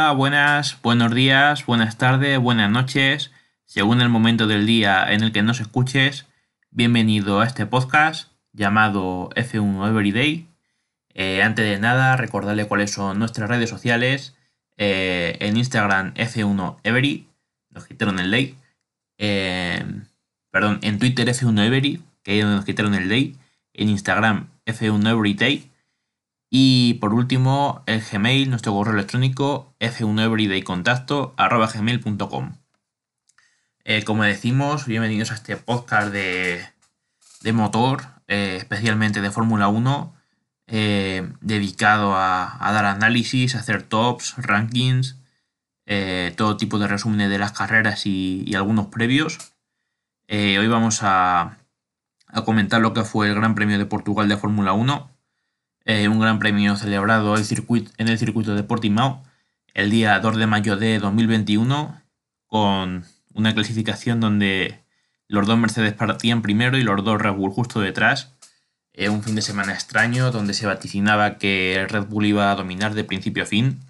Buenas, 0.00 0.80
buenos 0.82 1.14
días, 1.14 1.66
buenas 1.66 1.98
tardes, 1.98 2.38
buenas 2.38 2.70
noches, 2.70 3.30
según 3.66 4.00
el 4.00 4.08
momento 4.08 4.46
del 4.46 4.64
día 4.64 5.04
en 5.12 5.22
el 5.22 5.30
que 5.30 5.42
nos 5.42 5.60
escuches. 5.60 6.26
Bienvenido 6.70 7.40
a 7.40 7.46
este 7.46 7.66
podcast 7.66 8.32
llamado 8.54 9.28
F1 9.36 9.88
Everyday. 9.88 10.48
Eh, 11.12 11.42
antes 11.42 11.66
de 11.66 11.78
nada, 11.78 12.16
recordarle 12.16 12.66
cuáles 12.66 12.92
son 12.92 13.18
nuestras 13.18 13.50
redes 13.50 13.68
sociales. 13.68 14.34
Eh, 14.78 15.36
en 15.40 15.58
Instagram 15.58 16.14
F1 16.14 16.78
Every, 16.82 17.28
nos 17.68 17.86
quitaron 17.86 18.18
el 18.18 18.30
day. 18.30 18.56
Eh, 19.18 19.84
perdón, 20.50 20.78
en 20.80 20.98
Twitter 20.98 21.28
F1 21.28 21.62
Every, 21.62 22.02
que 22.22 22.42
nos 22.42 22.64
quitaron 22.64 22.94
el 22.94 23.10
day. 23.10 23.36
En 23.74 23.90
Instagram 23.90 24.48
F1 24.64 25.10
Everyday 25.10 25.69
y 26.50 26.94
por 26.94 27.14
último, 27.14 27.84
el 27.86 28.02
Gmail, 28.02 28.50
nuestro 28.50 28.72
correo 28.72 28.94
electrónico 28.94 29.76
f1everydaycontacto.gmail.com 29.78 32.56
eh, 33.84 34.02
Como 34.02 34.24
decimos, 34.24 34.86
bienvenidos 34.86 35.30
a 35.30 35.34
este 35.34 35.56
podcast 35.56 36.12
de, 36.12 36.66
motor, 37.52 38.02
eh, 38.26 38.56
especialmente 38.56 39.20
de 39.20 39.30
Fórmula 39.30 39.68
1, 39.68 40.12
eh, 40.66 41.32
dedicado 41.40 42.16
a, 42.16 42.58
dar 42.60 42.84
análisis, 42.84 43.54
hacer 43.54 43.84
tops, 43.84 44.34
rankings, 44.36 45.18
todo 46.36 46.56
tipo 46.56 46.80
de 46.80 46.88
resúmenes 46.88 47.30
de 47.30 47.38
las 47.38 47.52
carreras 47.52 48.06
y, 48.06 48.52
algunos 48.56 48.86
previos. 48.86 49.38
hoy 50.28 50.66
vamos 50.66 50.98
a, 51.02 51.58
a 52.26 52.44
comentar 52.44 52.80
lo 52.80 52.92
que 52.92 53.04
fue 53.04 53.28
el 53.28 53.36
Gran 53.36 53.54
Premio 53.54 53.78
de 53.78 53.86
Portugal 53.86 54.28
de 54.28 54.36
Fórmula 54.36 54.72
1 54.72 55.09
eh, 55.90 56.08
un 56.08 56.20
gran 56.20 56.38
premio 56.38 56.76
celebrado 56.76 57.34
en 57.34 58.08
el 58.08 58.18
circuito 58.18 58.54
de 58.54 58.62
Portimao 58.62 59.24
el 59.74 59.90
día 59.90 60.20
2 60.20 60.36
de 60.36 60.46
mayo 60.46 60.76
de 60.76 61.00
2021 61.00 62.00
con 62.46 63.04
una 63.34 63.54
clasificación 63.54 64.20
donde 64.20 64.84
los 65.26 65.48
dos 65.48 65.58
Mercedes 65.58 65.94
partían 65.94 66.42
primero 66.42 66.78
y 66.78 66.84
los 66.84 67.02
dos 67.02 67.20
Red 67.20 67.32
Bull 67.32 67.50
justo 67.50 67.80
detrás. 67.80 68.36
Eh, 68.92 69.08
un 69.08 69.24
fin 69.24 69.34
de 69.34 69.42
semana 69.42 69.72
extraño 69.72 70.30
donde 70.30 70.54
se 70.54 70.64
vaticinaba 70.64 71.38
que 71.38 71.74
el 71.74 71.88
Red 71.88 72.04
Bull 72.04 72.26
iba 72.26 72.52
a 72.52 72.54
dominar 72.54 72.94
de 72.94 73.02
principio 73.02 73.42
a 73.42 73.46
fin, 73.46 73.80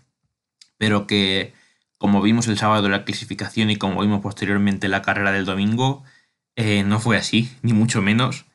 pero 0.79 1.07
que 1.07 1.53
como 1.99 2.23
vimos 2.23 2.49
el 2.49 2.57
sábado 2.57 2.89
la 2.89 3.05
clasificación 3.05 3.69
y 3.69 3.77
como 3.77 4.01
vimos 4.01 4.23
posteriormente 4.23 4.87
en 4.87 4.93
la 4.93 5.03
carrera 5.03 5.33
del 5.33 5.45
domingo, 5.45 6.03
eh, 6.57 6.83
no 6.83 6.99
fue 6.99 7.19
así, 7.19 7.51
ni 7.61 7.75
mucho 7.75 8.01
menos. 8.01 8.47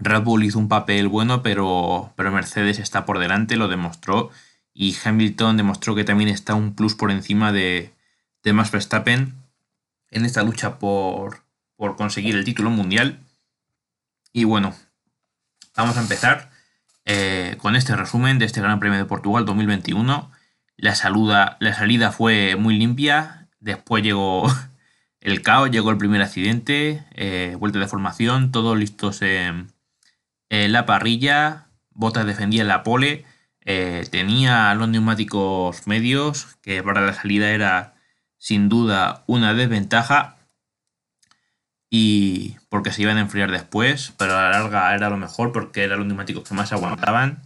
Red 0.00 0.22
Bull 0.22 0.44
hizo 0.44 0.58
un 0.58 0.68
papel 0.68 1.08
bueno, 1.08 1.42
pero, 1.42 2.12
pero 2.16 2.32
Mercedes 2.32 2.78
está 2.78 3.04
por 3.04 3.18
delante, 3.18 3.56
lo 3.56 3.68
demostró. 3.68 4.30
Y 4.72 4.96
Hamilton 5.04 5.56
demostró 5.56 5.94
que 5.94 6.04
también 6.04 6.30
está 6.30 6.54
un 6.54 6.74
plus 6.74 6.94
por 6.94 7.10
encima 7.10 7.52
de, 7.52 7.92
de 8.42 8.52
Max 8.52 8.70
Verstappen 8.70 9.34
en 10.10 10.24
esta 10.24 10.42
lucha 10.42 10.78
por, 10.78 11.42
por 11.76 11.96
conseguir 11.96 12.34
el 12.34 12.44
título 12.44 12.70
mundial. 12.70 13.20
Y 14.32 14.44
bueno, 14.44 14.74
vamos 15.76 15.96
a 15.96 16.00
empezar 16.00 16.50
eh, 17.04 17.56
con 17.58 17.76
este 17.76 17.94
resumen 17.94 18.38
de 18.38 18.46
este 18.46 18.60
Gran 18.60 18.80
Premio 18.80 18.98
de 18.98 19.04
Portugal 19.04 19.44
2021. 19.44 20.30
La, 20.76 21.56
la 21.60 21.74
salida 21.74 22.12
fue 22.12 22.56
muy 22.56 22.78
limpia, 22.78 23.48
después 23.58 24.02
llegó 24.02 24.46
el 25.20 25.42
caos, 25.42 25.70
llegó 25.70 25.90
el 25.90 25.98
primer 25.98 26.22
accidente, 26.22 27.04
eh, 27.12 27.56
vuelta 27.58 27.78
de 27.78 27.86
formación, 27.86 28.50
todos 28.50 28.78
listos 28.78 29.20
en 29.20 29.72
la 30.50 30.84
parrilla, 30.84 31.68
Bottas 31.90 32.26
defendía 32.26 32.64
la 32.64 32.82
pole, 32.82 33.24
eh, 33.64 34.06
tenía 34.10 34.74
los 34.74 34.88
neumáticos 34.88 35.86
medios, 35.86 36.56
que 36.62 36.82
para 36.82 37.02
la 37.02 37.12
salida 37.12 37.50
era 37.50 37.94
sin 38.38 38.68
duda 38.68 39.22
una 39.26 39.54
desventaja. 39.54 40.36
Y 41.90 42.56
porque 42.68 42.92
se 42.92 43.02
iban 43.02 43.18
a 43.18 43.20
enfriar 43.20 43.50
después, 43.50 44.14
pero 44.16 44.36
a 44.36 44.44
la 44.44 44.50
larga 44.50 44.94
era 44.94 45.10
lo 45.10 45.16
mejor 45.16 45.52
porque 45.52 45.82
eran 45.82 45.98
los 45.98 46.06
neumáticos 46.06 46.48
que 46.48 46.54
más 46.54 46.72
aguantaban. 46.72 47.42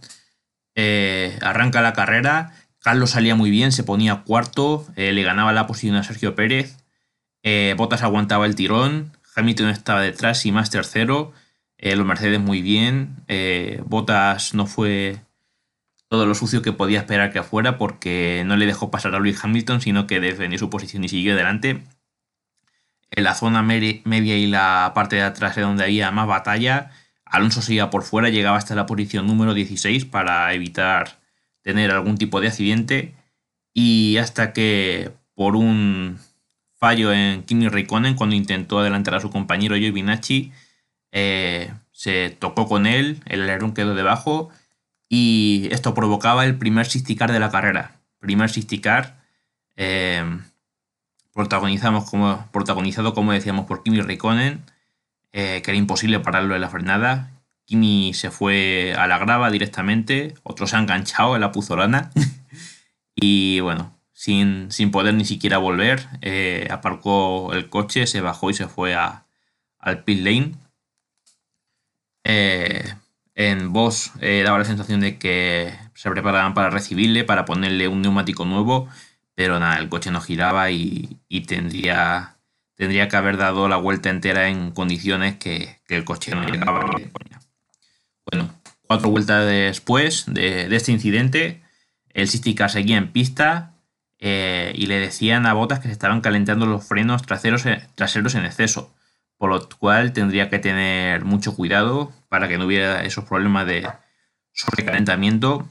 Eh, 0.75 1.37
arranca 1.41 1.81
la 1.81 1.93
carrera, 1.93 2.53
Carlos 2.79 3.11
salía 3.11 3.35
muy 3.35 3.49
bien, 3.49 3.71
se 3.71 3.83
ponía 3.83 4.23
cuarto, 4.23 4.87
eh, 4.95 5.11
le 5.11 5.23
ganaba 5.23 5.51
la 5.51 5.67
posición 5.67 5.95
a 5.95 6.03
Sergio 6.03 6.35
Pérez. 6.35 6.77
Bottas 7.77 8.01
aguantaba 8.01 8.45
el 8.47 8.55
tirón, 8.55 9.11
Hamilton 9.35 9.69
estaba 9.69 10.01
detrás 10.01 10.45
y 10.45 10.51
más 10.51 10.71
tercero. 10.71 11.33
Eh, 11.85 11.95
los 11.95 12.07
Mercedes 12.07 12.39
muy 12.39 12.63
bien. 12.63 13.17
Eh, 13.27 13.79
Bottas 13.85 14.55
no 14.55 14.65
fue 14.65 15.19
todo 16.07 16.25
lo 16.25 16.33
sucio 16.33 16.63
que 16.63 16.71
podía 16.71 16.97
esperar 16.97 17.31
que 17.31 17.43
fuera 17.43 17.77
porque 17.77 18.41
no 18.43 18.57
le 18.57 18.65
dejó 18.65 18.89
pasar 18.89 19.13
a 19.13 19.19
Lewis 19.19 19.39
Hamilton, 19.43 19.81
sino 19.81 20.07
que 20.07 20.19
defendió 20.19 20.57
su 20.57 20.71
posición 20.71 21.03
y 21.03 21.09
siguió 21.09 21.33
adelante. 21.33 21.83
En 23.11 23.23
la 23.23 23.35
zona 23.35 23.61
media 23.61 24.01
y 24.35 24.47
la 24.47 24.93
parte 24.95 25.17
de 25.17 25.21
atrás 25.21 25.55
de 25.55 25.61
donde 25.61 25.83
había 25.83 26.09
más 26.09 26.25
batalla, 26.25 26.89
Alonso 27.23 27.61
se 27.61 27.75
iba 27.75 27.91
por 27.91 28.01
fuera, 28.01 28.29
llegaba 28.29 28.57
hasta 28.57 28.73
la 28.73 28.87
posición 28.87 29.27
número 29.27 29.53
16 29.53 30.05
para 30.05 30.51
evitar 30.53 31.19
tener 31.61 31.91
algún 31.91 32.17
tipo 32.17 32.41
de 32.41 32.47
accidente. 32.47 33.13
Y 33.75 34.17
hasta 34.17 34.53
que 34.53 35.11
por 35.35 35.55
un 35.55 36.17
fallo 36.79 37.13
en 37.13 37.43
Kimi 37.43 37.67
Raikkonen, 37.67 38.15
cuando 38.15 38.35
intentó 38.35 38.79
adelantar 38.79 39.13
a 39.13 39.21
su 39.21 39.29
compañero 39.29 39.75
Giovinacci, 39.75 40.51
eh, 41.17 41.71
se 41.93 42.29
tocó 42.29 42.67
con 42.67 42.85
él, 42.85 43.21
el 43.25 43.43
alerón 43.43 43.73
quedó 43.73 43.95
debajo 43.95 44.49
y 45.07 45.69
esto 45.71 45.93
provocaba 45.93 46.43
el 46.43 46.57
primer 46.57 46.87
sisticar 46.87 47.31
de 47.31 47.39
la 47.39 47.51
carrera. 47.51 48.01
Primer 48.19 48.49
sisticar 48.49 49.23
eh, 49.77 50.25
protagonizamos 51.33 52.09
como, 52.09 52.45
protagonizado, 52.51 53.13
como 53.13 53.31
decíamos, 53.31 53.65
por 53.65 53.81
Kimi 53.81 54.01
Raikkonen, 54.01 54.61
eh, 55.31 55.61
que 55.63 55.71
era 55.71 55.77
imposible 55.77 56.19
pararlo 56.19 56.53
en 56.53 56.59
la 56.59 56.69
frenada. 56.69 57.31
Kimi 57.63 58.13
se 58.13 58.29
fue 58.29 58.93
a 58.97 59.07
la 59.07 59.17
grava 59.17 59.49
directamente, 59.49 60.33
otro 60.43 60.67
se 60.67 60.75
ha 60.75 60.79
enganchado 60.79 61.35
en 61.35 61.41
la 61.41 61.53
puzolana 61.53 62.11
y 63.15 63.61
bueno, 63.61 63.97
sin, 64.11 64.69
sin, 64.69 64.91
poder 64.91 65.13
ni 65.13 65.23
siquiera 65.23 65.59
volver, 65.59 66.09
aparcó 66.69 67.53
el 67.53 67.69
coche, 67.69 68.05
se 68.05 68.19
bajó 68.19 68.49
y 68.49 68.53
se 68.53 68.67
fue 68.67 68.95
a, 68.95 69.27
al 69.79 70.03
pit 70.03 70.19
lane 70.19 70.64
eh, 72.25 72.95
en 73.35 73.71
Bosch 73.71 74.09
eh, 74.19 74.41
daba 74.43 74.57
la 74.57 74.65
sensación 74.65 74.99
de 74.99 75.19
que 75.19 75.73
se 75.93 76.09
preparaban 76.09 76.55
para 76.55 76.71
recibirle, 76.71 77.23
para 77.23 77.45
ponerle 77.45 77.87
un 77.87 78.01
neumático 78.01 78.45
nuevo, 78.45 78.89
pero 79.35 79.59
nada, 79.59 79.77
el 79.77 79.89
coche 79.89 80.09
no 80.09 80.21
giraba 80.21 80.71
y, 80.71 81.19
tendría, 81.47 82.37
tendría 82.75 83.07
que 83.09 83.15
haber 83.15 83.37
dado 83.37 83.67
la 83.67 83.77
vuelta 83.77 84.09
entera 84.09 84.49
en 84.49 84.71
condiciones 84.71 85.35
que, 85.37 85.79
el 85.87 86.03
coche 86.03 86.33
no 86.33 86.47
llegaba. 86.47 86.89
Bueno, 88.31 88.49
cuatro 88.87 89.09
vueltas 89.09 89.45
después 89.45 90.25
de, 90.27 90.73
este 90.75 90.91
incidente, 90.91 91.61
el 92.09 92.27
Sistika 92.27 92.69
seguía 92.69 92.97
en 92.97 93.11
pista 93.11 93.73
eh, 94.17 94.73
y 94.75 94.87
le 94.87 94.99
decían 94.99 95.45
a 95.45 95.53
Botas 95.53 95.79
que 95.79 95.89
se 95.89 95.93
estaban 95.93 96.21
calentando 96.21 96.65
los 96.65 96.87
frenos 96.87 97.21
traseros, 97.21 97.65
traseros 97.95 98.33
en 98.33 98.45
exceso 98.45 98.94
por 99.37 99.49
lo 99.49 99.67
cual 99.69 100.13
tendría 100.13 100.49
que 100.49 100.59
tener 100.59 101.25
mucho 101.25 101.55
cuidado 101.55 102.11
para 102.29 102.47
que 102.47 102.57
no 102.57 102.65
hubiera 102.65 103.03
esos 103.03 103.25
problemas 103.25 103.67
de 103.67 103.87
sobrecalentamiento 104.53 105.67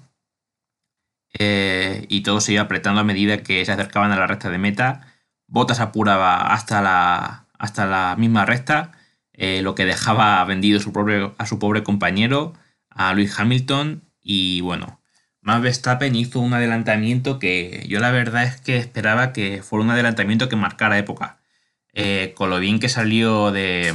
eh, 1.39 2.07
y 2.09 2.23
todo 2.23 2.41
se 2.41 2.53
iba 2.53 2.63
apretando 2.63 3.01
a 3.01 3.05
medida 3.05 3.43
que 3.43 3.65
se 3.65 3.73
acercaban 3.73 4.13
a 4.13 4.17
la 4.17 4.27
recta 4.27 4.51
de 4.51 4.59
meta. 4.59 5.07
Botas 5.47 5.81
apuraba 5.81 6.53
hasta 6.53 6.81
la, 6.81 7.47
hasta 7.59 7.87
la 7.87 8.17
misma 8.17 8.45
recta, 8.45 8.93
eh, 9.33 9.63
lo 9.63 9.75
que 9.75 9.85
dejaba 9.85 10.45
vendido 10.45 10.81
su 10.81 10.93
a 11.39 11.47
su 11.47 11.59
pobre 11.59 11.83
compañero, 11.83 12.55
a 12.91 13.13
Luis 13.15 13.39
Hamilton, 13.39 14.05
y 14.23 14.61
bueno, 14.61 15.01
Max 15.43 15.63
Verstappen 15.63 16.15
hizo 16.15 16.41
un 16.41 16.55
adelantamiento 16.55 17.39
que 17.39 17.85
yo 17.89 18.01
la 18.01 18.11
verdad 18.11 18.45
es 18.45 18.61
que 18.61 18.79
esperaba 18.79 19.33
que 19.33 19.63
fuera 19.63 19.85
un 19.85 19.91
adelantamiento 19.91 20.49
que 20.49 20.57
marcara 20.57 20.99
época 20.99 21.39
con 22.35 22.51
lo 22.51 22.59
bien 22.59 22.81
que 22.81 22.89
salió 22.89 23.53
de, 23.53 23.95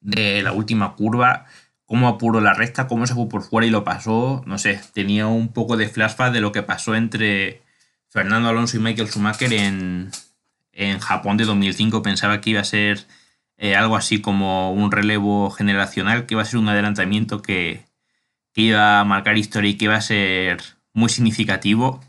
la 0.00 0.52
última 0.52 0.94
curva, 0.94 1.46
cómo 1.84 2.08
apuró 2.08 2.40
la 2.40 2.54
recta, 2.54 2.86
cómo 2.86 3.06
se 3.06 3.14
fue 3.14 3.28
por 3.28 3.42
fuera 3.42 3.66
y 3.66 3.70
lo 3.70 3.84
pasó, 3.84 4.42
no 4.46 4.58
sé, 4.58 4.80
tenía 4.92 5.26
un 5.26 5.52
poco 5.52 5.76
de 5.76 5.88
flashback 5.88 6.32
de 6.32 6.40
lo 6.40 6.52
que 6.52 6.62
pasó 6.62 6.94
entre 6.94 7.62
Fernando 8.08 8.48
Alonso 8.48 8.76
y 8.76 8.80
Michael 8.80 9.08
Schumacher 9.08 9.52
en, 9.52 10.10
Japón 11.00 11.36
de 11.36 11.44
2005. 11.44 12.02
Pensaba 12.02 12.40
que 12.40 12.50
iba 12.50 12.60
a 12.60 12.64
ser 12.64 13.06
eh, 13.56 13.76
algo 13.76 13.96
así 13.96 14.20
como 14.20 14.72
un 14.72 14.90
relevo 14.90 15.50
generacional, 15.50 16.26
que 16.26 16.34
iba 16.34 16.42
a 16.42 16.46
ser 16.46 16.58
un 16.58 16.68
adelantamiento 16.68 17.42
que, 17.42 17.84
que 18.52 18.62
iba 18.62 19.00
a 19.00 19.04
marcar 19.04 19.36
historia 19.36 19.70
y 19.70 19.76
que 19.76 19.86
iba 19.86 19.96
a 19.96 20.00
ser 20.00 20.62
muy 20.92 21.08
significativo, 21.10 22.00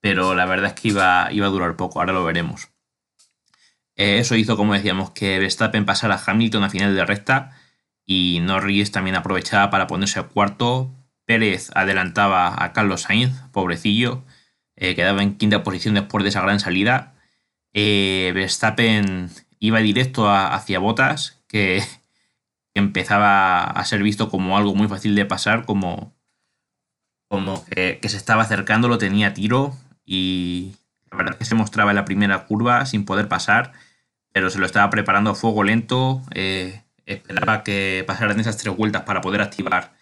pero 0.00 0.34
la 0.34 0.46
verdad 0.46 0.74
es 0.74 0.80
que 0.80 0.88
iba, 0.88 1.28
iba 1.32 1.46
a 1.46 1.50
durar 1.50 1.76
poco, 1.76 2.00
ahora 2.00 2.12
lo 2.12 2.24
veremos. 2.24 2.68
Eh, 3.96 4.18
eso 4.18 4.36
hizo, 4.36 4.56
como 4.56 4.74
decíamos, 4.74 5.10
que 5.10 5.38
Verstappen 5.38 5.86
pasara 5.86 6.14
a 6.16 6.22
Hamilton 6.24 6.64
a 6.64 6.70
final 6.70 6.94
de 6.94 7.04
recta 7.04 7.52
y 8.04 8.40
Norris 8.42 8.92
también 8.92 9.16
aprovechaba 9.16 9.70
para 9.70 9.86
ponerse 9.86 10.20
a 10.20 10.24
cuarto 10.24 10.92
Pérez 11.26 11.70
adelantaba 11.74 12.64
a 12.64 12.72
Carlos 12.72 13.02
Sainz, 13.02 13.34
pobrecillo, 13.52 14.24
eh, 14.76 14.94
quedaba 14.94 15.22
en 15.22 15.36
quinta 15.36 15.62
posición 15.62 15.94
después 15.94 16.22
de 16.22 16.30
esa 16.30 16.40
gran 16.40 16.60
salida. 16.60 17.14
Eh, 17.74 18.32
Verstappen 18.34 19.28
iba 19.58 19.80
directo 19.80 20.30
hacia 20.30 20.78
Botas, 20.78 21.42
que, 21.48 21.82
empezaba 22.74 23.62
a 23.64 23.84
ser 23.86 24.02
visto 24.02 24.28
como 24.28 24.58
algo 24.58 24.74
muy 24.74 24.86
fácil 24.86 25.14
de 25.14 25.24
pasar, 25.24 25.64
como, 25.64 26.14
como 27.28 27.64
que, 27.64 27.98
se 28.02 28.16
estaba 28.18 28.42
acercando, 28.42 28.88
lo 28.88 28.98
tenía 28.98 29.32
tiro 29.32 29.74
y 30.04 30.74
la 31.10 31.16
verdad 31.16 31.38
que 31.38 31.46
se 31.46 31.54
mostraba 31.54 31.90
en 31.90 31.96
la 31.96 32.04
primera 32.04 32.44
curva 32.44 32.84
sin 32.84 33.06
poder 33.06 33.28
pasar, 33.28 33.72
pero 34.36 34.50
se 34.50 34.58
lo 34.58 34.66
estaba 34.66 34.90
preparando 34.90 35.30
a 35.30 35.34
fuego 35.34 35.64
lento, 35.64 36.20
eh, 36.34 36.82
esperaba 37.06 37.64
que 37.64 38.04
pasaran 38.06 38.38
esas 38.38 38.58
tres 38.58 38.76
vueltas 38.76 39.04
para 39.04 39.22
poder 39.22 39.40
activar 39.40 39.94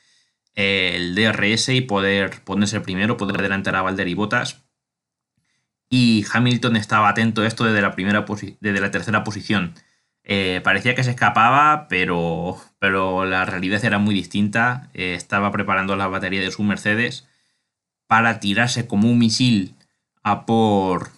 el 0.56 1.14
DRS 1.14 1.69
y 1.69 1.82
poder 1.82 2.42
ponerse 2.42 2.81
primero, 2.81 3.16
poder 3.16 3.38
adelantar 3.38 3.76
a 3.76 3.82
Valder 3.82 4.08
y 4.08 4.14
Botas. 4.14 4.64
Y 5.88 6.26
Hamilton 6.32 6.75
estaba 6.75 7.10
atento 7.10 7.42
a 7.42 7.46
esto 7.46 7.62
desde 7.62 7.81
la, 7.81 7.92
primera 7.92 8.26
desde 8.58 8.81
la 8.81 8.90
tercera 8.90 9.22
posición. 9.22 9.75
Eh, 10.25 10.60
parecía 10.64 10.96
que 10.96 11.04
se 11.04 11.10
escapaba, 11.10 11.86
pero, 11.88 12.60
pero 12.81 13.26
la 13.26 13.44
realidad 13.44 13.84
era 13.84 13.98
muy 13.98 14.16
distinta. 14.16 14.90
Eh, 14.94 15.14
estaba 15.14 15.52
preparando 15.52 15.94
la 15.94 16.08
batería 16.08 16.40
de 16.40 16.50
su 16.50 16.64
Mercedes 16.64 17.28
para 18.08 18.40
tirarse 18.40 18.88
como 18.88 19.08
un 19.08 19.19
misil 19.20 19.76
a 20.25 20.44
por, 20.44 21.10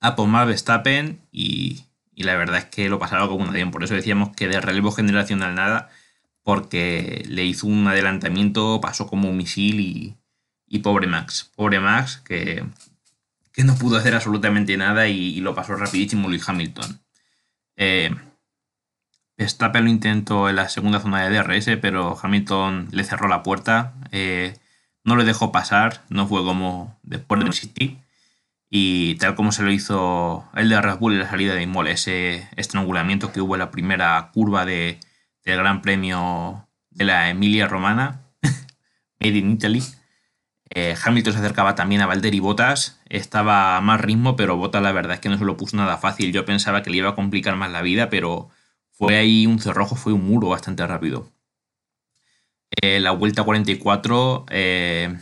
a 0.00 0.16
por 0.16 0.26
Max 0.26 0.48
Verstappen 0.48 1.20
y, 1.30 1.84
y 2.20 2.22
la 2.22 2.36
verdad 2.36 2.58
es 2.58 2.64
que 2.66 2.90
lo 2.90 2.98
pasaba 2.98 3.28
como 3.28 3.44
un 3.44 3.48
avión. 3.48 3.70
Por 3.70 3.82
eso 3.82 3.94
decíamos 3.94 4.36
que 4.36 4.46
de 4.46 4.60
relevo 4.60 4.92
generacional 4.92 5.54
nada 5.54 5.88
porque 6.42 7.24
le 7.26 7.46
hizo 7.46 7.66
un 7.66 7.86
adelantamiento, 7.88 8.78
pasó 8.82 9.06
como 9.06 9.30
un 9.30 9.38
misil 9.38 9.80
y, 10.68 10.78
pobre 10.80 11.06
Max. 11.06 11.50
Pobre 11.56 11.80
Max 11.80 12.18
que, 12.22 12.62
que, 13.52 13.64
no 13.64 13.74
pudo 13.74 13.96
hacer 13.96 14.14
absolutamente 14.14 14.76
nada 14.76 15.08
y, 15.08 15.40
lo 15.40 15.54
pasó 15.54 15.76
rapidísimo 15.76 16.28
Luis 16.28 16.46
Hamilton. 16.46 17.00
Eh, 17.76 18.14
lo 19.38 19.88
intentó 19.88 20.50
en 20.50 20.56
la 20.56 20.68
segunda 20.68 21.00
zona 21.00 21.26
de 21.26 21.38
DRS, 21.38 21.78
pero 21.80 22.18
Hamilton 22.22 22.88
le 22.90 23.04
cerró 23.04 23.28
la 23.28 23.42
puerta, 23.42 23.94
eh, 24.12 24.58
no 25.04 25.16
le 25.16 25.24
dejó 25.24 25.52
pasar, 25.52 26.02
no 26.10 26.26
fue 26.26 26.44
como 26.44 26.98
después 27.02 27.42
del 27.42 27.54
City. 27.54 27.98
Y 28.70 29.16
tal 29.16 29.34
como 29.34 29.50
se 29.50 29.64
lo 29.64 29.72
hizo 29.72 30.48
el 30.54 30.68
de 30.68 30.80
Red 30.80 30.98
Bull 30.98 31.14
en 31.14 31.18
la 31.18 31.28
salida 31.28 31.54
de 31.54 31.62
Imola, 31.62 31.90
ese 31.90 32.48
estrangulamiento 32.56 33.32
que 33.32 33.40
hubo 33.40 33.56
en 33.56 33.58
la 33.58 33.72
primera 33.72 34.30
curva 34.32 34.64
de, 34.64 35.00
del 35.44 35.58
Gran 35.58 35.82
Premio 35.82 36.68
de 36.90 37.04
la 37.04 37.30
Emilia 37.30 37.66
Romana, 37.66 38.22
Made 39.20 39.36
in 39.38 39.50
Italy. 39.50 39.82
Eh, 40.72 40.94
Hamilton 41.04 41.32
se 41.32 41.38
acercaba 41.40 41.74
también 41.74 42.00
a 42.00 42.06
Valtteri 42.06 42.38
Bottas, 42.38 43.00
estaba 43.06 43.76
a 43.76 43.80
más 43.80 44.00
ritmo, 44.00 44.36
pero 44.36 44.56
Bottas 44.56 44.82
la 44.82 44.92
verdad 44.92 45.14
es 45.14 45.20
que 45.20 45.28
no 45.28 45.36
se 45.36 45.44
lo 45.44 45.56
puso 45.56 45.76
nada 45.76 45.96
fácil. 45.96 46.32
Yo 46.32 46.44
pensaba 46.44 46.82
que 46.84 46.90
le 46.90 46.98
iba 46.98 47.10
a 47.10 47.16
complicar 47.16 47.56
más 47.56 47.72
la 47.72 47.82
vida, 47.82 48.08
pero 48.08 48.50
fue 48.92 49.16
ahí 49.16 49.46
un 49.46 49.58
cerrojo, 49.58 49.96
fue 49.96 50.12
un 50.12 50.24
muro 50.24 50.48
bastante 50.48 50.86
rápido. 50.86 51.28
Eh, 52.82 53.00
la 53.00 53.10
vuelta 53.10 53.42
44 53.42 54.46
eh, 54.48 55.18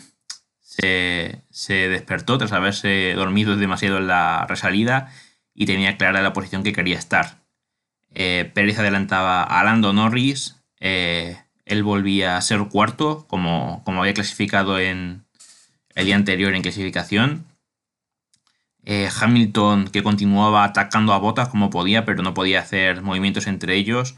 se, 0.81 1.89
despertó 1.89 2.39
tras 2.39 2.53
haberse 2.53 3.15
dormido 3.15 3.57
demasiado 3.57 3.99
en 3.99 4.07
la 4.07 4.47
resalida 4.49 5.13
y 5.55 5.67
tenía 5.67 5.97
clara 5.97 6.23
la 6.23 6.33
posición 6.33 6.63
que 6.63 6.73
quería 6.73 6.99
estar. 6.99 7.43
Eh, 8.15 8.51
Pérez 8.55 8.79
adelantaba 8.79 9.43
a 9.43 9.65
Lando 9.65 9.93
Norris. 9.93 10.57
Eh, 10.81 11.37
él 11.65 11.83
volvía 11.83 12.37
a 12.37 12.41
ser 12.41 12.61
cuarto, 12.69 13.27
como, 13.29 13.83
como 13.85 14.01
había 14.01 14.15
clasificado 14.15 14.79
en 14.79 15.25
el 15.95 16.07
día 16.07 16.17
anterior 16.17 16.55
en 16.55 16.63
clasificación. 16.63 17.47
Eh, 18.85 19.09
Hamilton, 19.21 19.89
que 19.89 20.03
continuaba 20.03 20.65
atacando 20.65 21.13
a 21.13 21.19
botas 21.19 21.49
como 21.49 21.71
podía, 21.71 22.05
pero 22.05 22.23
no 22.23 22.35
podía 22.35 22.61
hacer 22.61 23.03
movimientos 23.03 23.47
entre 23.47 23.75
ellos. 23.75 24.17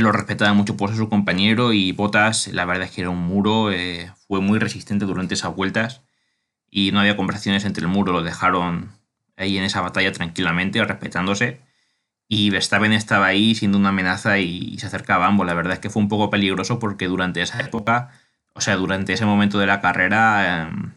Lo 0.00 0.12
respetaba 0.12 0.52
mucho 0.54 0.76
por 0.76 0.90
ser 0.90 0.98
su 0.98 1.08
compañero 1.08 1.72
y 1.72 1.92
Botas, 1.92 2.48
la 2.48 2.64
verdad 2.64 2.86
es 2.86 2.90
que 2.90 3.02
era 3.02 3.10
un 3.10 3.22
muro, 3.22 3.70
fue 4.26 4.40
muy 4.40 4.58
resistente 4.58 5.04
durante 5.04 5.34
esas 5.34 5.54
vueltas 5.54 6.02
y 6.70 6.92
no 6.92 7.00
había 7.00 7.16
conversaciones 7.16 7.64
entre 7.64 7.82
el 7.82 7.88
muro, 7.88 8.12
lo 8.12 8.22
dejaron 8.22 8.90
ahí 9.36 9.56
en 9.56 9.64
esa 9.64 9.80
batalla 9.80 10.12
tranquilamente, 10.12 10.84
respetándose. 10.84 11.60
Y 12.28 12.50
Verstappen 12.50 12.92
estaba 12.92 13.26
ahí 13.26 13.54
siendo 13.54 13.78
una 13.78 13.88
amenaza 13.90 14.38
y, 14.38 14.78
se 14.78 14.86
acercaba 14.86 15.26
a 15.26 15.28
ambos. 15.28 15.46
La 15.46 15.54
verdad 15.54 15.74
es 15.74 15.78
que 15.80 15.90
fue 15.90 16.02
un 16.02 16.08
poco 16.08 16.30
peligroso 16.30 16.78
porque 16.78 17.06
durante 17.08 17.40
esa 17.42 17.60
época, 17.60 18.10
o 18.54 18.60
sea, 18.60 18.76
durante 18.76 19.14
ese 19.14 19.24
momento 19.24 19.58
de 19.58 19.66
la 19.66 19.80
carrera, 19.80 20.68
em, 20.68 20.92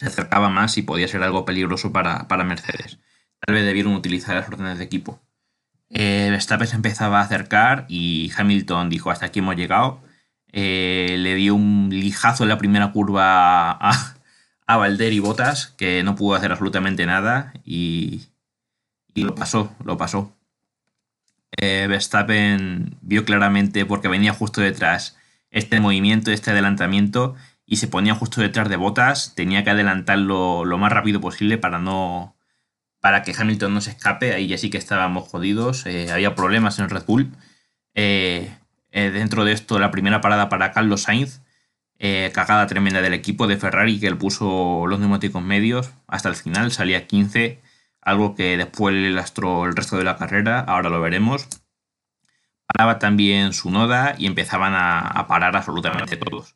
se 0.00 0.06
acercaba 0.06 0.48
más 0.50 0.78
y 0.78 0.82
podía 0.82 1.08
ser 1.08 1.22
algo 1.22 1.44
peligroso 1.44 1.92
para, 1.92 2.26
Mercedes. 2.44 2.98
Tal 3.40 3.54
vez 3.54 3.64
debieron 3.66 3.94
utilizar 3.94 4.36
las 4.36 4.48
órdenes 4.48 4.78
de 4.78 4.84
equipo. 4.84 5.20
Eh, 5.90 6.28
Verstappen 6.30 6.66
se 6.66 6.76
empezaba 6.76 7.20
a 7.20 7.22
acercar 7.24 7.86
y 7.88 8.32
Hamilton 8.36 8.90
dijo, 8.90 9.10
hasta 9.10 9.26
aquí 9.26 9.38
hemos 9.40 9.56
llegado. 9.56 10.02
Eh, 10.52 11.16
le 11.18 11.34
dio 11.34 11.54
un 11.54 11.88
lijazo 11.90 12.44
en 12.44 12.48
la 12.50 12.58
primera 12.58 12.92
curva 12.92 13.72
a, 13.72 14.16
a 14.66 14.76
Valder 14.76 15.20
Botas, 15.20 15.68
que 15.78 16.02
no 16.02 16.16
pudo 16.16 16.34
hacer 16.36 16.52
absolutamente 16.52 17.06
nada 17.06 17.52
y, 17.64 18.22
y 19.14 19.22
lo 19.24 19.34
pasó, 19.34 19.74
lo 19.84 19.96
pasó. 19.96 20.32
Eh, 21.58 21.86
Verstappen 21.88 22.96
vio 23.00 23.24
claramente 23.24 23.86
porque 23.86 24.08
venía 24.08 24.32
justo 24.32 24.60
detrás 24.60 25.16
este 25.50 25.80
movimiento, 25.80 26.30
este 26.30 26.50
adelantamiento 26.50 27.34
y 27.64 27.76
se 27.76 27.88
ponía 27.88 28.14
justo 28.14 28.40
detrás 28.40 28.68
de 28.68 28.76
Botas, 28.76 29.34
tenía 29.34 29.64
que 29.64 29.70
adelantarlo 29.70 30.64
lo 30.64 30.78
más 30.78 30.92
rápido 30.92 31.20
posible 31.20 31.58
para 31.58 31.78
no 31.78 32.35
para 33.06 33.22
que 33.22 33.32
Hamilton 33.38 33.72
no 33.72 33.80
se 33.80 33.90
escape, 33.90 34.34
ahí 34.34 34.48
ya 34.48 34.58
sí 34.58 34.68
que 34.68 34.78
estábamos 34.78 35.28
jodidos, 35.28 35.86
eh, 35.86 36.10
había 36.10 36.34
problemas 36.34 36.80
en 36.80 36.90
Red 36.90 37.04
Bull. 37.06 37.30
Eh, 37.94 38.50
dentro 38.90 39.44
de 39.44 39.52
esto, 39.52 39.78
la 39.78 39.92
primera 39.92 40.20
parada 40.20 40.48
para 40.48 40.72
Carlos 40.72 41.02
Sainz, 41.02 41.40
cagada 42.32 42.66
tremenda 42.66 43.00
del 43.00 43.14
equipo 43.14 43.46
de 43.46 43.56
Ferrari 43.58 44.00
que 44.00 44.08
él 44.08 44.18
puso 44.18 44.86
los 44.88 44.98
neumáticos 44.98 45.40
medios 45.40 45.92
hasta 46.08 46.28
el 46.30 46.34
final, 46.34 46.72
salía 46.72 47.06
15 47.06 47.60
algo 48.06 48.34
que 48.34 48.56
después 48.56 48.94
le 48.94 49.10
lastró 49.10 49.66
el 49.66 49.76
resto 49.76 49.98
de 49.98 50.04
la 50.04 50.16
carrera, 50.16 50.60
ahora 50.60 50.88
lo 50.88 51.00
veremos. 51.00 51.48
Paraba 52.66 52.98
también 52.98 53.52
su 53.52 53.70
noda 53.70 54.16
y 54.18 54.26
empezaban 54.26 54.74
a, 54.74 55.26
parar 55.28 55.56
absolutamente 55.56 56.16
todos. 56.16 56.55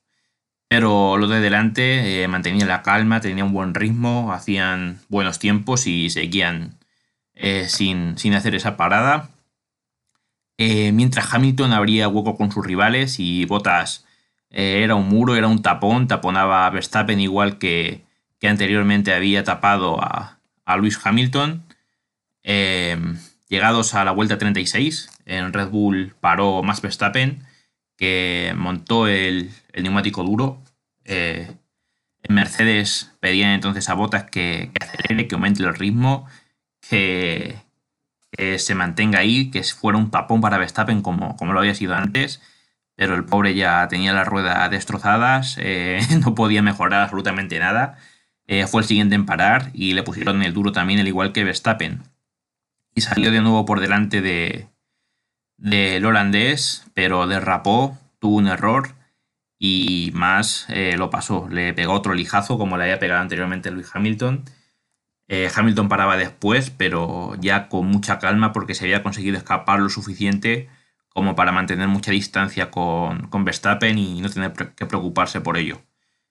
Pero 0.71 1.17
los 1.17 1.29
de 1.29 1.41
delante 1.41 2.23
eh, 2.23 2.29
mantenían 2.29 2.69
la 2.69 2.83
calma, 2.83 3.21
tenían 3.21 3.49
un 3.49 3.53
buen 3.53 3.75
ritmo, 3.75 4.33
hacían 4.33 5.01
buenos 5.09 5.41
tiempos 5.41 5.89
y 5.89 6.11
seguían 6.11 6.79
eh, 7.35 7.67
sin, 7.69 8.15
hacer 8.37 8.55
esa 8.55 8.77
parada. 8.77 9.31
Eh, 10.59 10.93
mientras 10.93 11.35
Hamilton 11.35 11.73
abría 11.73 12.07
hueco 12.07 12.37
con 12.37 12.53
sus 12.53 12.65
rivales 12.65 13.19
y 13.19 13.47
Bottas 13.47 14.07
era 14.49 14.95
un 14.95 15.09
muro, 15.09 15.35
era 15.35 15.49
un 15.49 15.61
tapón, 15.61 16.07
taponaba 16.07 16.67
a 16.67 16.71
Verstappen 16.71 17.19
igual 17.19 17.59
que, 17.59 18.05
que 18.39 18.47
anteriormente 18.47 19.13
había 19.13 19.43
tapado 19.43 20.01
a, 20.01 20.39
a 20.65 20.77
Luis 20.77 21.01
Hamilton. 21.03 21.65
Llegados 23.49 23.95
a 23.95 24.05
la 24.05 24.13
vuelta 24.13 24.39
36, 24.39 25.11
en 25.27 25.53
Red 25.53 25.71
Bull 25.71 26.15
paró 26.21 26.63
Max 26.63 26.81
Verstappen, 26.81 27.45
que 28.01 28.55
montó 28.57 29.07
el, 29.07 29.51
neumático 29.75 30.25
duro. 30.25 30.63
Eh, 31.05 31.53
en 32.23 32.35
Mercedes 32.35 33.13
pedían 33.21 33.51
entonces 33.51 33.91
a 33.91 33.95
Botas 33.95 34.25
que, 34.25 34.73
acelere, 34.81 35.29
que 35.29 35.35
aumente 35.35 35.63
el 35.63 35.75
ritmo, 35.75 36.27
que, 36.81 37.57
se 38.57 38.75
mantenga 38.75 39.19
ahí, 39.19 39.51
que 39.51 39.63
fuera 39.65 39.99
un 39.99 40.11
tapón 40.11 40.41
para 40.41 40.57
Verstappen 40.57 41.03
como, 41.03 41.37
como 41.37 41.53
lo 41.53 41.59
había 41.59 41.75
sido 41.75 41.95
antes. 41.95 42.41
Pero 42.97 43.15
el 43.15 43.27
pobre 43.27 43.55
ya 43.55 43.87
tenía 43.89 44.15
las 44.15 44.27
ruedas 44.27 44.71
destrozadas, 44.71 45.57
eh, 45.61 46.01
no 46.23 46.35
podía 46.35 46.63
mejorar 46.63 47.03
absolutamente 47.03 47.59
nada. 47.59 47.99
Eh, 48.47 48.67
fue 48.67 48.81
el 48.81 48.89
siguiente 48.89 49.15
en 49.15 49.27
parar 49.27 49.71
y 49.75 49.93
le 49.93 50.03
pusieron 50.03 50.43
el 50.43 50.55
duro 50.55 50.73
también, 50.73 51.01
al 51.01 51.09
igual 51.09 51.33
que 51.33 51.45
Verstappen. 51.45 52.03
Y 52.95 53.03
salió 53.03 53.31
de 53.31 53.43
nuevo 53.43 53.67
por 53.67 53.81
delante 53.81 54.23
de, 54.23 54.69
del 55.61 56.05
holandés, 56.05 56.85
pero 56.95 57.27
derrapó, 57.27 57.99
tuvo 58.19 58.37
un 58.37 58.49
error 58.49 58.95
y 59.59 60.11
más 60.15 60.67
eh, 60.69 60.97
lo 60.97 61.11
pasó. 61.11 61.49
Le 61.49 61.75
pegó 61.75 61.93
otro 61.93 62.15
lijazo 62.15 62.59
como 62.59 62.77
le 62.77 62.85
había 62.85 62.99
pegado 62.99 63.21
anteriormente 63.21 63.71
Luis 63.71 63.91
Hamilton. 63.95 64.45
Eh, 65.29 65.49
Hamilton 65.55 65.89
paraba 65.89 66.17
después, 66.17 66.71
pero 66.71 67.37
ya 67.41 67.69
con 67.69 67.87
mucha 67.87 68.19
calma 68.19 68.53
porque 68.53 68.75
se 68.75 68.85
había 68.85 69.03
conseguido 69.03 69.37
escapar 69.37 69.81
lo 69.81 69.89
suficiente 69.89 70.69
como 71.09 71.37
para 71.37 71.53
mantener 71.53 71.89
mucha 71.89 72.13
distancia 72.13 72.71
con, 72.71 73.29
con 73.29 73.45
Verstappen 73.45 73.99
y 73.99 74.21
no 74.21 74.31
tener 74.31 74.53
que 74.53 74.87
preocuparse 74.87 75.41
por 75.41 75.57
ello. 75.57 75.83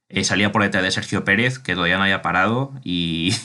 Eh, 0.09 0.24
salía 0.24 0.51
por 0.51 0.63
detrás 0.63 0.83
de 0.83 0.91
Sergio 0.91 1.24
Pérez, 1.24 1.59
que 1.59 1.75
todavía 1.75 1.98
no 1.98 2.03
había 2.03 2.24
parado, 2.24 2.74
y, 2.83 3.36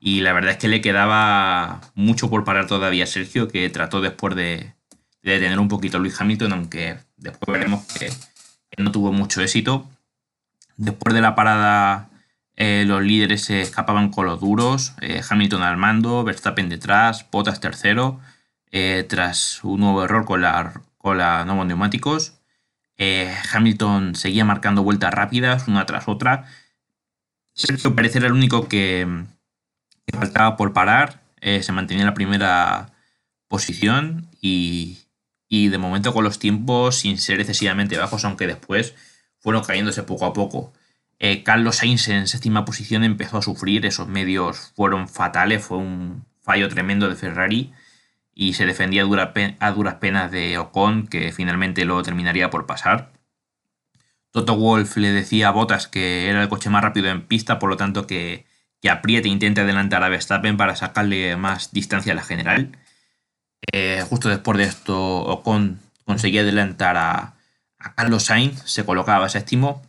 la 0.00 0.32
verdad 0.32 0.52
es 0.52 0.56
que 0.58 0.68
le 0.68 0.80
quedaba 0.80 1.80
mucho 1.94 2.28
por 2.28 2.44
parar 2.44 2.66
todavía 2.66 3.04
a 3.04 3.06
Sergio, 3.06 3.48
que 3.48 3.70
trató 3.70 4.00
después 4.00 4.34
de, 4.34 4.74
detener 5.30 5.58
un 5.58 5.68
poquito 5.68 5.96
a 5.96 6.00
Luis 6.00 6.20
Hamilton, 6.20 6.52
aunque 6.52 6.98
después 7.16 7.58
veremos 7.58 7.84
que, 7.86 8.12
no 8.78 8.90
tuvo 8.90 9.12
mucho 9.12 9.40
éxito. 9.42 9.88
Después 10.76 11.14
de 11.14 11.20
la 11.20 11.34
parada, 11.34 12.08
eh, 12.56 12.84
los 12.86 13.02
líderes 13.02 13.44
se 13.44 13.60
escapaban 13.60 14.10
con 14.10 14.26
los 14.26 14.40
duros. 14.40 14.94
Eh, 15.00 15.22
Hamilton 15.28 15.62
al 15.62 15.76
mando, 15.76 16.24
Verstappen 16.24 16.68
detrás, 16.68 17.26
Bottas 17.30 17.60
tercero. 17.60 18.20
tras 19.08 19.62
un 19.64 19.80
nuevo 19.80 20.02
error 20.04 20.24
con 20.24 20.40
la, 20.42 20.80
con 20.98 21.18
neumáticos. 21.68 22.38
Hamilton 23.52 24.14
seguía 24.14 24.44
marcando 24.44 24.82
vueltas 24.82 25.12
rápidas, 25.12 25.68
una 25.68 25.84
tras 25.86 26.08
otra. 26.08 26.46
Sergio 27.54 27.94
Pérez 27.94 28.16
era 28.16 28.26
el 28.28 28.32
único 28.32 28.68
que, 28.68 29.06
que 30.06 30.16
faltaba 30.16 30.56
por 30.56 30.72
parar. 30.72 31.20
se 31.40 31.72
mantenía 31.72 32.02
en 32.02 32.06
la 32.08 32.14
primera 32.14 32.92
posición 33.48 34.28
y, 34.40 35.01
y 35.52 35.68
de 35.68 35.76
momento 35.76 36.14
con 36.14 36.24
los 36.24 36.38
tiempos 36.38 37.00
sin 37.00 37.18
ser 37.18 37.38
excesivamente 37.38 37.98
bajos, 37.98 38.24
aunque 38.24 38.46
después 38.46 38.94
fueron 39.38 39.62
cayéndose 39.62 40.02
poco 40.02 40.24
a 40.24 40.32
poco. 40.32 40.72
Eh, 41.18 41.42
Carlos 41.42 41.76
Sainz 41.76 42.08
en 42.08 42.26
séptima 42.26 42.64
posición 42.64 43.04
empezó 43.04 43.36
a 43.36 43.42
sufrir, 43.42 43.84
esos 43.84 44.08
medios 44.08 44.72
fueron 44.74 45.10
fatales, 45.10 45.62
fue 45.62 45.76
un 45.76 46.24
fallo 46.40 46.70
tremendo 46.70 47.06
de 47.06 47.16
Ferrari 47.16 47.70
y 48.34 48.54
se 48.54 48.64
defendía 48.64 49.02
a, 49.02 49.72
duras 49.72 49.94
penas 49.96 50.30
de 50.30 50.56
Ocon, 50.56 51.06
que 51.06 51.32
finalmente 51.32 51.84
lo 51.84 52.02
terminaría 52.02 52.48
por 52.48 52.64
pasar. 52.64 53.12
Toto 54.30 54.56
Wolf 54.56 54.96
le 54.96 55.12
decía 55.12 55.48
a 55.48 55.50
Bottas 55.50 55.86
que 55.86 56.30
era 56.30 56.42
el 56.42 56.48
coche 56.48 56.70
más 56.70 56.82
rápido 56.82 57.10
en 57.10 57.26
pista, 57.26 57.58
por 57.58 57.68
lo 57.68 57.76
tanto 57.76 58.06
que, 58.06 58.46
que 58.80 58.88
apriete 58.88 59.28
e 59.28 59.32
intente 59.32 59.60
adelantar 59.60 60.02
a 60.02 60.08
Verstappen 60.08 60.56
para 60.56 60.76
sacarle 60.76 61.36
más 61.36 61.72
distancia 61.72 62.14
a 62.14 62.16
la 62.16 62.22
general. 62.22 62.78
Eh, 63.70 64.04
justo 64.08 64.28
después 64.28 64.58
de 64.58 64.64
esto, 64.64 64.98
Ocon 65.24 65.80
conseguía 66.04 66.40
adelantar 66.40 66.96
a, 66.96 67.34
Carlos 67.96 68.24
Sainz, 68.24 68.62
se 68.64 68.84
colocaba 68.84 69.28
séptimo. 69.28 69.82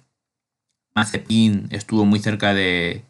Mazepin 0.95 1.67
estuvo 1.71 2.05
muy 2.05 2.19
cerca 2.19 2.53
de, 2.53 3.03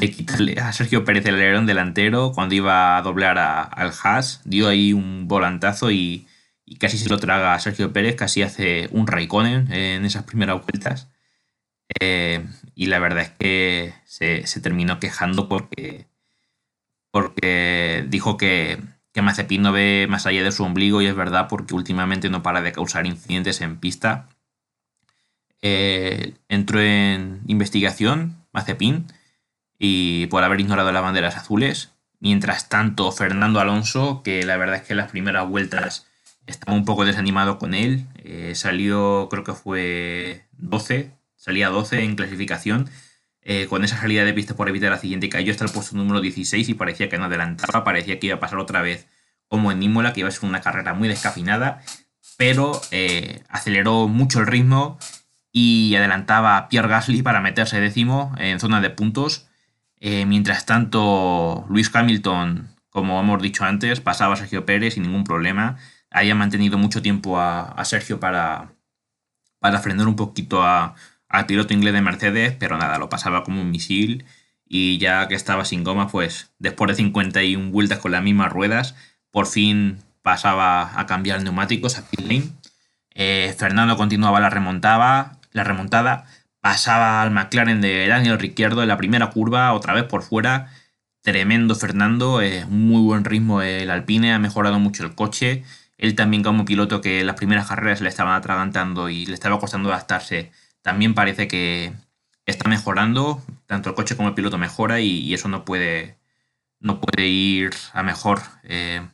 quitarle 0.00 0.60
a 0.60 0.72
Sergio 0.72 1.04
Pérez 1.04 1.26
el 1.26 1.34
alerón 1.34 1.66
delantero 1.66 2.32
cuando 2.34 2.54
iba 2.54 2.96
a 2.96 3.02
doblar 3.02 3.38
al 3.38 3.92
Haas. 4.02 4.40
Dio 4.44 4.68
ahí 4.68 4.92
un 4.94 5.28
volantazo 5.28 5.90
y, 5.90 6.26
casi 6.78 6.98
se 6.98 7.08
lo 7.08 7.18
traga 7.18 7.54
a 7.54 7.60
Sergio 7.60 7.92
Pérez, 7.92 8.16
casi 8.16 8.42
hace 8.42 8.88
un 8.92 9.06
Raikkonen 9.06 9.72
en 9.72 10.04
esas 10.04 10.24
primeras 10.24 10.62
vueltas. 10.64 11.08
Eh, 12.00 12.46
y 12.74 12.86
la 12.86 12.98
verdad 12.98 13.24
es 13.24 13.30
que 13.30 13.94
se, 14.04 14.46
se 14.46 14.60
terminó 14.60 15.00
quejando 15.00 15.48
porque, 15.48 16.06
porque 17.10 18.06
dijo 18.08 18.36
que 18.36 18.78
que 19.18 19.22
Mazepin 19.22 19.62
no 19.62 19.72
ve 19.72 20.06
más 20.08 20.26
allá 20.26 20.44
de 20.44 20.52
su 20.52 20.62
ombligo 20.62 21.02
y 21.02 21.06
es 21.06 21.16
verdad 21.16 21.48
porque 21.48 21.74
últimamente 21.74 22.30
no 22.30 22.40
para 22.44 22.62
de 22.62 22.70
causar 22.70 23.04
incidentes 23.04 23.60
en 23.60 23.80
pista. 23.80 24.28
Eh, 25.60 26.34
entró 26.48 26.80
en 26.80 27.40
investigación 27.48 28.36
Mazepin 28.52 29.06
y 29.76 30.26
por 30.26 30.44
haber 30.44 30.60
ignorado 30.60 30.92
las 30.92 31.02
banderas 31.02 31.36
azules. 31.36 31.90
Mientras 32.20 32.68
tanto, 32.68 33.10
Fernando 33.10 33.58
Alonso, 33.58 34.22
que 34.22 34.44
la 34.44 34.56
verdad 34.56 34.76
es 34.76 34.82
que 34.82 34.92
en 34.92 34.98
las 34.98 35.10
primeras 35.10 35.48
vueltas 35.48 36.06
estaba 36.46 36.76
un 36.76 36.84
poco 36.84 37.04
desanimado 37.04 37.58
con 37.58 37.74
él, 37.74 38.06
eh, 38.22 38.52
salió 38.54 39.26
creo 39.28 39.42
que 39.42 39.54
fue 39.54 40.44
12, 40.58 41.10
salía 41.34 41.70
12 41.70 42.04
en 42.04 42.14
clasificación 42.14 42.88
eh, 43.50 43.66
con 43.66 43.82
esa 43.82 43.98
salida 43.98 44.26
de 44.26 44.34
pista 44.34 44.54
por 44.54 44.68
evitar 44.68 44.90
la 44.90 44.98
siguiente 44.98 45.30
cayó 45.30 45.52
hasta 45.52 45.64
el 45.64 45.70
puesto 45.70 45.96
número 45.96 46.20
16 46.20 46.68
y 46.68 46.74
parecía 46.74 47.08
que 47.08 47.16
no 47.16 47.24
adelantaba, 47.24 47.82
parecía 47.82 48.20
que 48.20 48.26
iba 48.26 48.36
a 48.36 48.40
pasar 48.40 48.58
otra 48.58 48.82
vez 48.82 49.08
como 49.48 49.72
en 49.72 49.82
Imola, 49.82 50.12
que 50.12 50.20
iba 50.20 50.28
a 50.28 50.32
ser 50.32 50.46
una 50.46 50.60
carrera 50.60 50.92
muy 50.92 51.08
descafinada, 51.08 51.80
pero 52.36 52.78
eh, 52.90 53.42
aceleró 53.48 54.06
mucho 54.06 54.40
el 54.40 54.46
ritmo 54.48 54.98
y 55.50 55.96
adelantaba 55.96 56.58
a 56.58 56.68
Pierre 56.68 56.88
Gasly 56.88 57.22
para 57.22 57.40
meterse 57.40 57.80
décimo 57.80 58.34
en 58.36 58.60
zona 58.60 58.82
de 58.82 58.90
puntos. 58.90 59.48
Eh, 59.98 60.26
mientras 60.26 60.66
tanto, 60.66 61.64
Luis 61.70 61.90
Hamilton, 61.94 62.68
como 62.90 63.18
hemos 63.18 63.40
dicho 63.40 63.64
antes, 63.64 64.00
pasaba 64.00 64.34
a 64.34 64.36
Sergio 64.36 64.66
Pérez 64.66 64.92
sin 64.92 65.04
ningún 65.04 65.24
problema. 65.24 65.78
Había 66.10 66.34
mantenido 66.34 66.76
mucho 66.76 67.00
tiempo 67.00 67.40
a, 67.40 67.82
Sergio 67.86 68.20
para, 68.20 68.72
para 69.58 69.78
frenar 69.78 70.06
un 70.06 70.16
poquito 70.16 70.62
a, 70.62 70.96
al 71.28 71.46
piloto 71.46 71.74
inglés 71.74 71.94
de 71.94 72.02
Mercedes, 72.02 72.54
pero 72.58 72.78
nada, 72.78 72.98
lo 72.98 73.08
pasaba 73.08 73.44
como 73.44 73.60
un 73.60 73.70
misil 73.70 74.24
y 74.68 74.98
ya 74.98 75.28
que 75.28 75.34
estaba 75.34 75.64
sin 75.64 75.84
goma, 75.84 76.08
pues 76.08 76.52
después 76.58 76.88
de 76.88 76.94
51 76.96 77.70
vueltas 77.70 77.98
con 77.98 78.12
las 78.12 78.22
mismas 78.22 78.52
ruedas, 78.52 78.94
por 79.30 79.46
fin 79.46 79.98
pasaba 80.22 81.00
a 81.00 81.06
cambiar 81.06 81.42
neumáticos 81.42 81.98
a 81.98 82.06
pit. 82.08 82.44
Eh, 83.14 83.54
Fernando 83.58 83.96
continuaba 83.96 84.40
la 84.40 84.50
remontada, 84.50 85.38
la 85.52 85.64
remontada, 85.64 86.26
pasaba 86.60 87.22
al 87.22 87.30
McLaren 87.30 87.80
de 87.80 88.06
Daniel 88.06 88.38
Ricciardo 88.38 88.82
en 88.82 88.88
la 88.88 88.98
primera 88.98 89.30
curva, 89.30 89.72
otra 89.72 89.94
vez 89.94 90.04
por 90.04 90.22
fuera. 90.22 90.72
Tremendo 91.22 91.74
Fernando, 91.74 92.40
eh, 92.42 92.66
muy 92.66 93.02
buen 93.02 93.24
ritmo 93.24 93.62
el 93.62 93.90
Alpine, 93.90 94.32
ha 94.32 94.38
mejorado 94.38 94.78
mucho 94.78 95.04
el 95.04 95.14
coche. 95.14 95.64
Él 95.96 96.14
también 96.14 96.42
como 96.42 96.64
piloto 96.64 97.00
que 97.00 97.24
las 97.24 97.36
primeras 97.36 97.68
carreras 97.68 98.00
le 98.00 98.08
estaban 98.08 98.34
atragantando 98.34 99.08
y 99.08 99.26
le 99.26 99.34
estaba 99.34 99.58
costando 99.58 99.90
adaptarse 99.90 100.52
también 100.88 101.12
parece 101.12 101.48
que 101.48 101.92
está 102.46 102.66
mejorando, 102.66 103.42
tanto 103.66 103.90
el 103.90 103.94
coche 103.94 104.16
como 104.16 104.30
el 104.30 104.34
piloto 104.34 104.56
mejora 104.56 105.00
y, 105.00 105.34
eso 105.34 105.46
no 105.48 105.66
puede, 105.66 106.16
no 106.80 106.98
puede 106.98 107.26
ir 107.26 107.72
a 107.92 108.02
mejor. 108.02 108.40
Eh, 108.62 109.06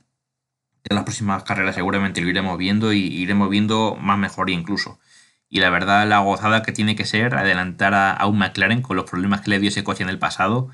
en 0.85 0.95
las 0.95 1.03
próximas 1.03 1.43
carreras 1.43 1.75
seguramente 1.75 2.21
lo 2.21 2.29
iremos 2.29 2.57
viendo 2.59 2.93
y 2.93 3.01
iremos 3.01 3.51
viendo 3.51 3.97
más 4.01 4.17
mejor 4.19 4.51
incluso. 4.51 5.01
Y 5.49 5.59
la 5.59 5.69
verdad, 5.71 6.07
la 6.07 6.21
gozada 6.21 6.63
que 6.63 6.71
tiene 6.71 6.95
que 6.95 7.05
ser 7.07 7.35
adelantar 7.35 7.93
a, 7.95 8.25
un 8.27 8.39
McLaren 8.39 8.81
con 8.81 8.95
los 8.95 9.11
problemas 9.11 9.41
que 9.41 9.51
le 9.51 9.59
dio 9.59 9.71
ese 9.71 9.83
coche 9.83 10.05
en 10.05 10.11
el 10.11 10.21
pasado 10.21 10.71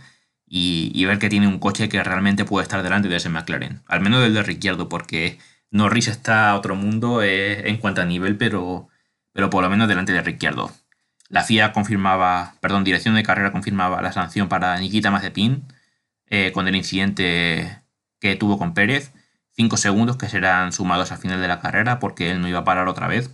y, 0.46 1.02
ver 1.06 1.18
que 1.18 1.30
tiene 1.30 1.48
un 1.48 1.60
coche 1.60 1.88
que 1.88 2.04
realmente 2.04 2.44
puede 2.44 2.64
estar 2.64 2.82
delante 2.82 3.08
de 3.08 3.16
ese 3.16 3.30
McLaren. 3.30 3.80
Al 3.86 4.02
menos 4.02 4.20
del 4.20 4.34
de 4.34 4.42
Ricciardo, 4.42 4.90
porque 4.90 5.38
Norris 5.70 6.08
está 6.08 6.50
a 6.50 6.56
otro 6.56 6.76
mundo 6.76 7.22
eh, 7.22 7.70
en 7.70 7.78
cuanto 7.78 8.02
a 8.02 8.04
nivel, 8.04 8.36
pero, 8.36 8.88
pero 9.32 9.48
por 9.48 9.62
lo 9.62 9.70
menos 9.70 9.88
delante 9.88 10.12
de 10.12 10.20
Ricciardo. 10.20 10.70
La 11.30 11.44
FIA 11.44 11.72
confirmaba, 11.72 12.54
perdón, 12.60 12.82
dirección 12.82 13.14
de 13.14 13.22
carrera 13.22 13.52
confirmaba 13.52 14.02
la 14.02 14.12
sanción 14.12 14.48
para 14.48 14.76
Nikita 14.78 15.12
Mazepin 15.12 15.64
eh, 16.26 16.50
con 16.52 16.66
el 16.66 16.74
incidente 16.74 17.78
que 18.18 18.34
tuvo 18.34 18.58
con 18.58 18.74
Pérez. 18.74 19.12
Cinco 19.52 19.76
segundos 19.76 20.16
que 20.16 20.28
serán 20.28 20.72
sumados 20.72 21.12
al 21.12 21.18
final 21.18 21.40
de 21.40 21.46
la 21.46 21.60
carrera 21.60 22.00
porque 22.00 22.32
él 22.32 22.40
no 22.40 22.48
iba 22.48 22.58
a 22.58 22.64
parar 22.64 22.88
otra 22.88 23.06
vez. 23.06 23.30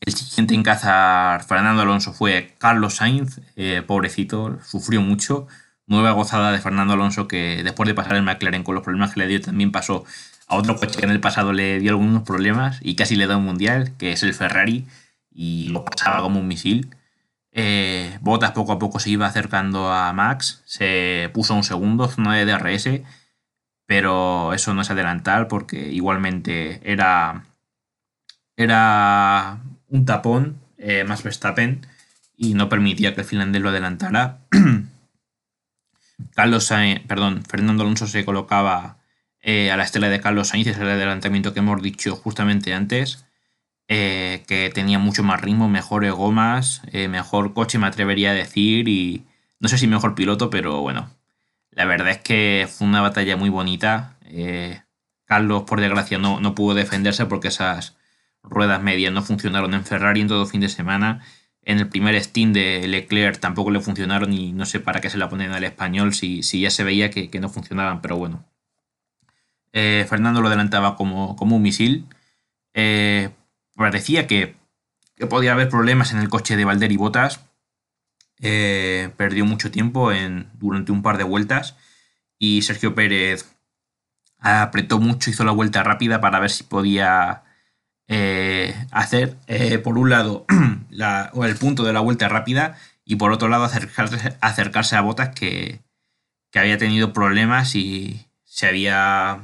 El 0.00 0.14
siguiente 0.14 0.54
en 0.54 0.62
cazar 0.62 1.44
Fernando 1.44 1.82
Alonso 1.82 2.14
fue 2.14 2.54
Carlos 2.58 2.96
Sainz, 2.96 3.42
eh, 3.56 3.82
pobrecito, 3.86 4.58
sufrió 4.64 5.02
mucho. 5.02 5.46
Nueva 5.86 6.12
gozada 6.12 6.52
de 6.52 6.58
Fernando 6.58 6.94
Alonso 6.94 7.28
que 7.28 7.62
después 7.64 7.86
de 7.86 7.94
pasar 7.94 8.16
el 8.16 8.22
McLaren 8.22 8.62
con 8.62 8.74
los 8.74 8.84
problemas 8.84 9.12
que 9.12 9.20
le 9.20 9.26
dio 9.26 9.42
también 9.42 9.72
pasó 9.72 10.06
a 10.46 10.56
otro 10.56 10.76
coche 10.76 10.98
que 10.98 11.04
en 11.04 11.12
el 11.12 11.20
pasado 11.20 11.52
le 11.52 11.80
dio 11.80 11.90
algunos 11.90 12.22
problemas 12.22 12.78
y 12.80 12.96
casi 12.96 13.14
le 13.14 13.26
da 13.26 13.36
un 13.36 13.44
mundial, 13.44 13.92
que 13.98 14.12
es 14.12 14.22
el 14.22 14.32
Ferrari 14.32 14.86
y 15.38 15.68
lo 15.68 15.84
pasaba 15.84 16.20
como 16.20 16.40
un 16.40 16.48
misil. 16.48 16.90
Eh, 17.52 18.18
Botas 18.20 18.50
poco 18.50 18.72
a 18.72 18.78
poco 18.80 18.98
se 18.98 19.10
iba 19.10 19.26
acercando 19.26 19.92
a 19.92 20.12
Max, 20.12 20.62
se 20.66 21.30
puso 21.32 21.54
un 21.54 21.62
segundo, 21.62 22.08
zona 22.08 22.34
de 22.34 22.44
DRS, 22.44 23.02
pero 23.86 24.52
eso 24.52 24.74
no 24.74 24.82
es 24.82 24.90
adelantar 24.90 25.46
porque 25.46 25.92
igualmente 25.92 26.80
era, 26.82 27.44
era 28.56 29.60
un 29.86 30.04
tapón 30.04 30.58
eh, 30.76 31.04
más 31.04 31.22
Verstappen 31.22 31.86
y 32.36 32.54
no 32.54 32.68
permitía 32.68 33.14
que 33.14 33.20
el 33.20 33.26
finlandés 33.26 33.62
lo 33.62 33.68
adelantara. 33.68 34.40
Carlos 36.34 36.64
Sainz, 36.64 37.06
perdón, 37.06 37.44
Fernando 37.44 37.84
Alonso 37.84 38.08
se 38.08 38.24
colocaba 38.24 38.98
eh, 39.40 39.70
a 39.70 39.76
la 39.76 39.84
estela 39.84 40.08
de 40.08 40.20
Carlos 40.20 40.48
Sainz, 40.48 40.66
es 40.66 40.78
el 40.78 40.88
adelantamiento 40.88 41.54
que 41.54 41.60
hemos 41.60 41.80
dicho 41.80 42.16
justamente 42.16 42.74
antes. 42.74 43.27
Eh, 43.90 44.44
que 44.46 44.68
tenía 44.68 44.98
mucho 44.98 45.22
más 45.22 45.40
ritmo, 45.40 45.66
mejores 45.66 46.12
gomas, 46.12 46.82
eh, 46.92 47.08
mejor 47.08 47.54
coche 47.54 47.78
me 47.78 47.86
atrevería 47.86 48.32
a 48.32 48.34
decir 48.34 48.86
y 48.86 49.24
no 49.60 49.68
sé 49.70 49.78
si 49.78 49.86
mejor 49.86 50.14
piloto, 50.14 50.50
pero 50.50 50.82
bueno, 50.82 51.10
la 51.70 51.86
verdad 51.86 52.10
es 52.10 52.18
que 52.18 52.68
fue 52.70 52.86
una 52.86 53.00
batalla 53.00 53.38
muy 53.38 53.48
bonita. 53.48 54.18
Eh, 54.26 54.82
Carlos, 55.24 55.62
por 55.62 55.80
desgracia, 55.80 56.18
no, 56.18 56.38
no 56.38 56.54
pudo 56.54 56.74
defenderse 56.74 57.24
porque 57.26 57.48
esas 57.48 57.96
ruedas 58.42 58.82
medias 58.82 59.12
no 59.12 59.22
funcionaron 59.22 59.72
en 59.72 59.84
Ferrari 59.84 60.20
en 60.20 60.28
todo 60.28 60.44
fin 60.44 60.60
de 60.60 60.68
semana. 60.68 61.24
En 61.62 61.78
el 61.78 61.88
primer 61.88 62.22
Steam 62.22 62.52
de 62.52 62.86
Leclerc 62.88 63.40
tampoco 63.40 63.70
le 63.70 63.80
funcionaron 63.80 64.32
y 64.34 64.52
no 64.52 64.66
sé 64.66 64.80
para 64.80 65.00
qué 65.00 65.08
se 65.10 65.18
la 65.18 65.30
ponen 65.30 65.52
al 65.52 65.64
español 65.64 66.12
si, 66.14 66.42
si 66.42 66.60
ya 66.60 66.70
se 66.70 66.84
veía 66.84 67.10
que, 67.10 67.30
no 67.40 67.48
funcionaban, 67.48 68.02
pero 68.02 68.16
bueno. 68.18 68.44
Fernando 69.72 70.40
lo 70.40 70.48
adelantaba 70.48 70.96
como, 70.96 71.36
como 71.36 71.56
un 71.56 71.62
misil 71.62 72.06
parecía 73.78 74.26
que, 74.26 74.56
podía 75.30 75.52
haber 75.52 75.68
problemas 75.68 76.12
en 76.12 76.18
el 76.18 76.28
coche 76.28 76.56
de 76.56 76.64
Valder 76.64 76.92
y 76.92 76.96
Botas. 76.96 77.40
Eh, 78.40 79.10
perdió 79.16 79.44
mucho 79.46 79.70
tiempo 79.70 80.10
durante 80.54 80.92
un 80.92 81.02
par 81.02 81.18
de 81.18 81.24
vueltas 81.24 81.76
y 82.38 82.62
Sergio 82.62 82.94
Pérez 82.94 83.46
apretó 84.38 85.00
mucho, 85.00 85.30
hizo 85.30 85.44
la 85.44 85.50
vuelta 85.52 85.82
rápida 85.82 86.20
para 86.20 86.38
ver 86.38 86.50
si 86.50 86.62
podía 86.62 87.42
eh, 88.06 88.74
hacer, 88.90 89.36
eh, 89.48 89.78
por 89.78 89.98
un 89.98 90.10
lado, 90.10 90.46
el 90.90 91.56
punto 91.56 91.82
de 91.84 91.92
la 91.92 92.00
vuelta 92.00 92.28
rápida 92.28 92.76
y 93.04 93.16
por 93.16 93.32
otro 93.32 93.48
lado 93.48 93.64
acercarse, 93.64 94.36
acercarse 94.40 94.96
a 94.96 95.00
Botas 95.00 95.30
que, 95.30 95.80
había 96.54 96.78
tenido 96.78 97.12
problemas 97.12 97.76
y 97.76 98.26
se 98.44 98.66
había 98.66 99.38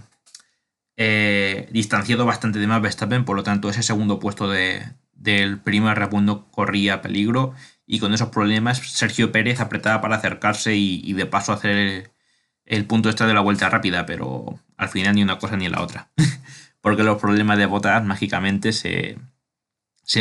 eh, 0.96 1.68
distanciado 1.72 2.24
bastante 2.24 2.58
de 2.58 2.66
más 2.66 2.80
Verstappen, 2.80 3.24
por 3.24 3.36
lo 3.36 3.42
tanto 3.42 3.68
ese 3.68 3.82
segundo 3.82 4.18
puesto 4.18 4.48
de, 4.48 4.82
del 5.14 5.58
primer 5.58 5.98
repunto 5.98 6.50
corría 6.50 7.02
peligro 7.02 7.54
y 7.86 7.98
con 7.98 8.14
esos 8.14 8.28
problemas 8.28 8.78
Sergio 8.78 9.32
Pérez 9.32 9.60
apretaba 9.60 10.00
para 10.00 10.16
acercarse 10.16 10.76
y, 10.76 11.12
de 11.12 11.26
paso 11.26 11.52
hacer 11.52 12.12
el, 12.64 12.86
punto 12.86 13.08
extra 13.08 13.26
de 13.26 13.34
la 13.34 13.40
vuelta 13.40 13.68
rápida, 13.68 14.06
pero 14.06 14.60
al 14.76 14.88
final 14.88 15.14
ni 15.14 15.22
una 15.22 15.38
cosa 15.38 15.56
ni 15.56 15.68
la 15.68 15.82
otra. 15.82 16.10
Porque 16.80 17.02
los 17.02 17.20
problemas 17.20 17.58
de 17.58 17.66
botas 17.66 18.04
mágicamente 18.04 18.72
se, 18.72 19.18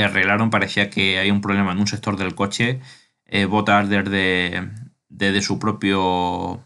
arreglaron, 0.02 0.50
parecía 0.50 0.90
que 0.90 1.20
había 1.20 1.34
un 1.34 1.42
problema 1.42 1.74
en 1.74 1.80
un 1.80 1.88
sector 1.88 2.18
del 2.18 2.36
coche. 2.36 2.80
Eh, 3.26 3.46
botas 3.46 3.90
desde, 3.90 4.70
desde 5.10 5.42
su 5.42 5.60
propio 5.60 6.64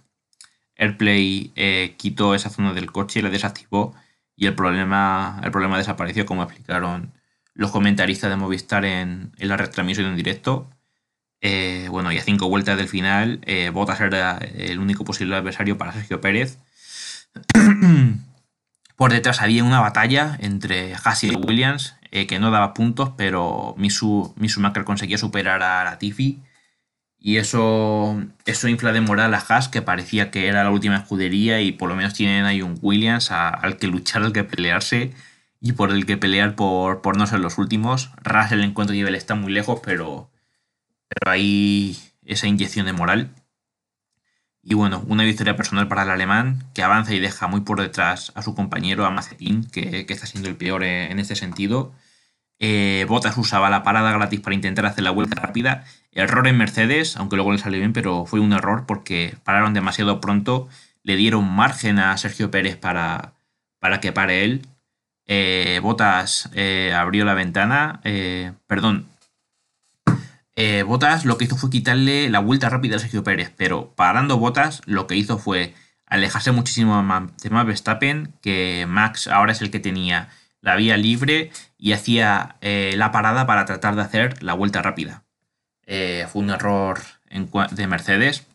AirPlay 0.78 1.52
eh, 1.56 1.96
quitó 1.98 2.36
esa 2.36 2.50
zona 2.50 2.74
del 2.74 2.92
coche 2.92 3.20
y 3.20 3.24
la 3.24 3.30
desactivó 3.30 3.96
y 4.36 4.46
el 4.46 4.56
problema, 4.56 5.42
el 5.44 5.52
problema 5.52 5.78
desapareció 5.78 6.26
como 6.26 6.44
explicaron 6.44 7.12
los 7.56 7.72
comentaristas 7.72 8.30
de 8.30 8.36
Movistar 8.36 8.86
en, 8.86 9.32
la 9.40 9.58
retransmisión 9.58 10.08
en 10.08 10.16
directo. 10.16 10.70
Eh, 11.42 11.88
bueno, 11.90 12.12
y 12.12 12.18
a 12.18 12.24
cinco 12.24 12.48
vueltas 12.48 12.78
del 12.78 12.88
final, 12.88 13.42
eh, 13.46 13.72
Bottas 13.72 14.00
era 14.00 14.38
el 14.38 14.80
único 14.80 15.04
posible 15.04 15.36
adversario 15.36 15.78
para 15.78 15.92
Sergio 15.92 16.22
Pérez. 16.22 16.60
Por 18.96 19.12
detrás 19.12 19.42
había 19.42 19.64
una 19.64 19.80
batalla 19.80 20.38
entre 20.40 20.94
Haas 20.94 21.24
y 21.24 21.36
Williams, 21.36 21.96
eh, 22.12 22.28
que 22.28 22.40
no 22.40 22.52
daba 22.52 22.74
puntos, 22.74 23.12
pero 23.18 23.76
Misu, 23.78 24.34
Schumacher 24.40 24.84
conseguía 24.84 25.18
superar 25.18 25.62
a 25.64 25.84
Latifi. 25.84 26.42
Y 27.28 27.40
eso, 27.40 28.24
eso 28.46 28.70
infla 28.70 28.94
de 28.94 29.02
moral 29.02 29.34
a 29.34 29.40
Haas, 29.40 29.68
que 29.68 29.82
parecía 29.82 30.32
que 30.32 30.48
era 30.48 30.64
la 30.64 30.72
última 30.72 30.96
escudería 30.96 31.60
y 31.60 31.74
por 31.74 31.90
lo 31.90 31.96
menos 31.98 32.14
tienen 32.14 32.46
ahí 32.46 32.62
un 32.62 32.80
Williams 32.82 33.32
al 33.32 33.76
que 33.76 33.88
luchar, 33.88 34.24
al 34.24 34.32
que 34.32 34.46
pelearse 34.46 35.12
y 35.60 35.74
por 35.74 35.92
el 35.92 36.06
que 36.06 36.16
pelear 36.16 36.56
por, 36.56 37.02
por 37.02 37.18
no 37.18 37.28
ser 37.28 37.42
los 37.42 37.58
últimos. 37.58 38.12
Russell 38.24 38.64
en 38.64 38.74
cuanto 38.74 38.94
a 38.94 38.96
nivel 38.96 39.14
está 39.14 39.36
muy 39.36 39.52
lejos, 39.52 39.82
pero 39.84 40.32
pero 41.10 41.30
hay 41.34 41.98
esa 42.24 42.48
inyección 42.48 42.86
de 42.86 42.94
moral. 42.94 43.36
Y 44.64 44.76
bueno, 44.76 45.04
una 45.10 45.26
victoria 45.26 45.58
personal 45.58 45.90
para 45.90 46.04
el 46.04 46.12
alemán 46.12 46.64
que 46.74 46.82
avanza 46.82 47.14
y 47.14 47.20
deja 47.20 47.48
muy 47.48 47.60
por 47.60 47.82
detrás 47.82 48.32
a 48.36 48.42
su 48.42 48.56
compañero, 48.56 49.06
a 49.06 49.12
Mazepin, 49.12 49.66
que, 49.66 50.06
está 50.08 50.28
siendo 50.28 50.48
el 50.48 50.56
peor 50.56 50.86
en 50.86 51.20
este 51.20 51.36
sentido. 51.36 51.94
Eh, 52.60 53.06
Bottas 53.08 53.38
usaba 53.38 53.70
la 53.70 53.84
parada 53.84 54.12
gratis 54.12 54.40
para 54.40 54.56
intentar 54.56 54.86
hacer 54.86 55.04
la 55.04 55.12
vuelta 55.12 55.40
rápida. 55.40 55.86
Error 56.12 56.48
en 56.48 56.58
Mercedes, 56.58 57.18
aunque 57.18 57.36
luego 57.36 57.52
le 57.52 57.60
salió 57.60 57.80
bien, 57.80 57.94
pero 57.94 58.26
fue 58.26 58.40
un 58.40 58.54
error 58.54 58.86
porque 58.88 59.36
pararon 59.44 59.74
demasiado 59.74 60.20
pronto. 60.20 60.68
Le 61.04 61.16
dieron 61.16 61.48
margen 61.50 62.00
a 62.00 62.18
Sergio 62.18 62.52
Pérez 62.52 62.76
para, 62.76 63.34
para 63.80 64.00
que 64.00 64.12
pare 64.12 64.44
él. 64.44 64.66
Eh, 65.28 65.80
Bottas 65.84 66.50
eh, 66.54 66.94
abrió 66.96 67.26
la 67.26 67.34
ventana, 67.34 68.00
eh, 68.04 68.54
perdón, 68.66 69.08
Botas 70.88 71.24
lo 71.24 71.38
que 71.38 71.46
hizo 71.46 71.56
fue 71.56 71.70
quitarle 71.70 72.30
la 72.30 72.40
vuelta 72.40 72.68
rápida 72.70 72.96
a 72.96 73.00
Sergio 73.00 73.24
Pérez, 73.24 73.54
pero 73.56 73.94
parando 73.96 74.40
Botas 74.40 74.82
lo 74.86 75.06
que 75.06 75.16
hizo 75.16 75.38
fue 75.38 75.76
alejarse 76.08 76.52
muchísimo 76.52 76.98
de 76.98 77.04
Max 77.04 77.68
Verstappen, 77.68 78.34
que 78.42 78.86
Max 78.88 79.28
ahora 79.28 79.52
es 79.52 79.62
el 79.62 79.70
que 79.70 79.80
tenía 79.80 80.30
la 80.68 80.76
vía 80.76 80.98
libre 80.98 81.52
y 81.78 81.94
hacía 81.94 82.58
eh, 82.62 82.94
la 82.98 83.12
parada 83.12 83.48
para 83.48 83.66
tratar 83.66 83.96
de 83.96 84.02
hacer 84.04 84.44
la 84.44 84.54
vuelta 84.54 84.82
rápida. 84.82 85.24
Eh, 85.86 86.28
fue 86.32 86.44
un 86.44 86.50
error 86.50 87.00
de 87.72 87.88
Mercedes. 87.88 88.46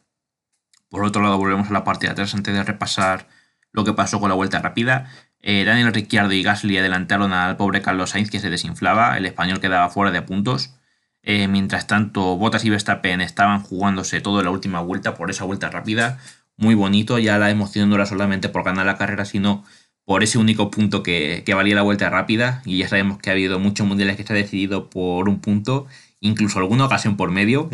Por 0.88 1.05
otro 1.05 1.22
lado, 1.22 1.38
volvemos 1.38 1.70
a 1.70 1.72
la 1.72 1.85
parte 1.85 2.07
de 2.07 2.12
atrás 2.12 2.35
antes 2.35 2.55
de 2.55 2.62
repasar 2.62 3.27
lo 3.72 3.85
que 3.85 3.94
pasó 3.94 4.20
con 4.20 4.29
la 4.29 4.35
vuelta 4.35 4.61
rápida. 4.61 5.11
Daniel 5.40 5.92
Ricciardo 5.92 6.33
y 6.33 6.42
Gasly 6.44 6.79
adelantaron 6.79 7.33
al 7.33 7.57
pobre 7.57 7.83
Carlos 7.83 8.11
Sainz 8.11 8.31
que 8.31 8.38
se 8.38 8.48
desinflaba, 8.48 9.16
el 9.16 9.27
español 9.27 9.59
quedaba 9.59 9.88
fuera 9.90 10.12
de 10.12 10.22
puntos. 10.22 10.77
Eh, 11.22 11.46
mientras 11.46 11.87
tanto, 11.87 12.37
Bottas 12.37 12.64
y 12.64 12.70
Verstappen 12.70 13.20
estaban 13.20 13.62
jugándose 13.62 14.20
toda 14.20 14.42
la 14.42 14.51
última 14.51 14.81
vuelta 14.81 15.14
por 15.14 15.31
esa 15.31 15.44
vuelta 15.44 15.70
rápida. 15.70 16.18
Muy 16.57 16.75
bonito, 16.75 17.18
ya 17.18 17.38
la 17.38 17.51
emoción 17.51 17.88
no 17.88 17.94
era 17.94 18.07
solamente 18.07 18.48
por 18.48 18.64
ganar 18.64 18.87
la 18.87 18.98
carrera, 18.98 19.25
sino 19.25 19.64
por 20.05 20.23
ese 20.23 20.38
único 20.38 20.71
punto 20.71 21.03
que, 21.03 21.45
valía 21.55 21.75
la 21.75 21.83
vuelta 21.83 22.11
rápida. 22.11 22.62
Y 22.65 22.79
ya 22.79 22.88
sabemos 22.88 23.19
que 23.19 23.31
ha 23.31 23.33
habido 23.33 23.59
muchos 23.59 23.87
mundiales 23.87 24.17
que 24.17 24.25
se 24.25 24.33
ha 24.33 24.37
decidido 24.37 24.91
por 24.91 25.29
un 25.29 25.41
punto, 25.41 25.87
incluso 26.21 26.59
alguna 26.59 26.87
ocasión 26.87 27.17
por 27.17 27.31
medio, 27.31 27.71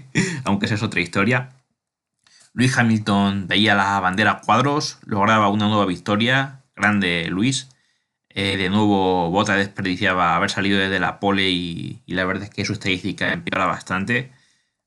aunque 0.44 0.66
esa 0.66 0.76
es 0.76 0.82
otra 0.82 1.00
historia. 1.00 1.50
Luis 2.54 2.76
Hamilton 2.76 3.46
veía 3.48 3.74
la 3.74 3.98
bandera 4.00 4.42
cuadros, 4.44 4.98
lograba 5.06 5.48
una 5.48 5.68
nueva 5.68 5.86
victoria. 5.86 6.60
Grande 6.76 7.26
Luis. 7.30 7.68
Eh, 8.34 8.56
de 8.56 8.70
nuevo, 8.70 9.30
Bota 9.30 9.56
desperdiciaba 9.56 10.36
haber 10.36 10.50
salido 10.50 10.78
desde 10.78 10.98
la 10.98 11.20
pole 11.20 11.50
y, 11.50 12.02
la 12.06 12.24
verdad 12.24 12.44
es 12.44 12.50
que 12.50 12.64
su 12.64 12.72
estadística 12.72 13.32
empeora 13.32 13.66
bastante. 13.66 14.32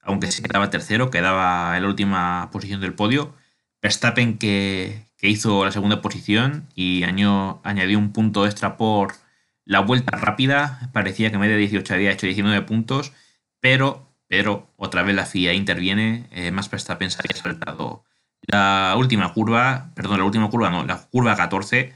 Aunque 0.01 0.31
se 0.31 0.43
quedaba 0.43 0.69
tercero, 0.69 1.09
quedaba 1.09 1.75
en 1.77 1.83
la 1.83 1.89
última 1.89 2.49
posición 2.51 2.81
del 2.81 2.93
podio. 2.93 3.35
Verstappen 3.81 4.37
que, 4.37 5.07
que 5.25 5.31
hizo 5.31 5.65
la 5.65 5.71
segunda 5.71 6.03
posición 6.03 6.67
y 6.75 7.01
añadió 7.01 7.97
un 7.97 8.13
punto 8.13 8.45
extra 8.45 8.77
por 8.77 9.15
la 9.63 9.79
vuelta 9.79 10.15
rápida. 10.15 10.91
Parecía 10.93 11.29
que 11.29 11.35
en 11.35 11.41
vez 11.41 11.49
de 11.49 11.57
18 11.57 11.95
había 11.95 12.11
hecho 12.11 12.27
19 12.27 12.61
puntos, 12.61 13.11
pero, 13.59 14.07
pero 14.27 14.71
otra 14.75 15.01
vez 15.01 15.15
la 15.15 15.25
FIA 15.25 15.53
interviene. 15.53 16.27
Eh, 16.29 16.51
más 16.51 16.69
Verstappen 16.69 17.09
se 17.09 17.21
había 17.21 17.41
saltado 17.41 18.03
la 18.41 18.93
última 18.99 19.33
curva, 19.33 19.89
perdón, 19.95 20.19
la 20.19 20.25
última 20.25 20.47
curva 20.51 20.69
no, 20.69 20.85
la 20.85 21.07
curva 21.09 21.35
14 21.35 21.91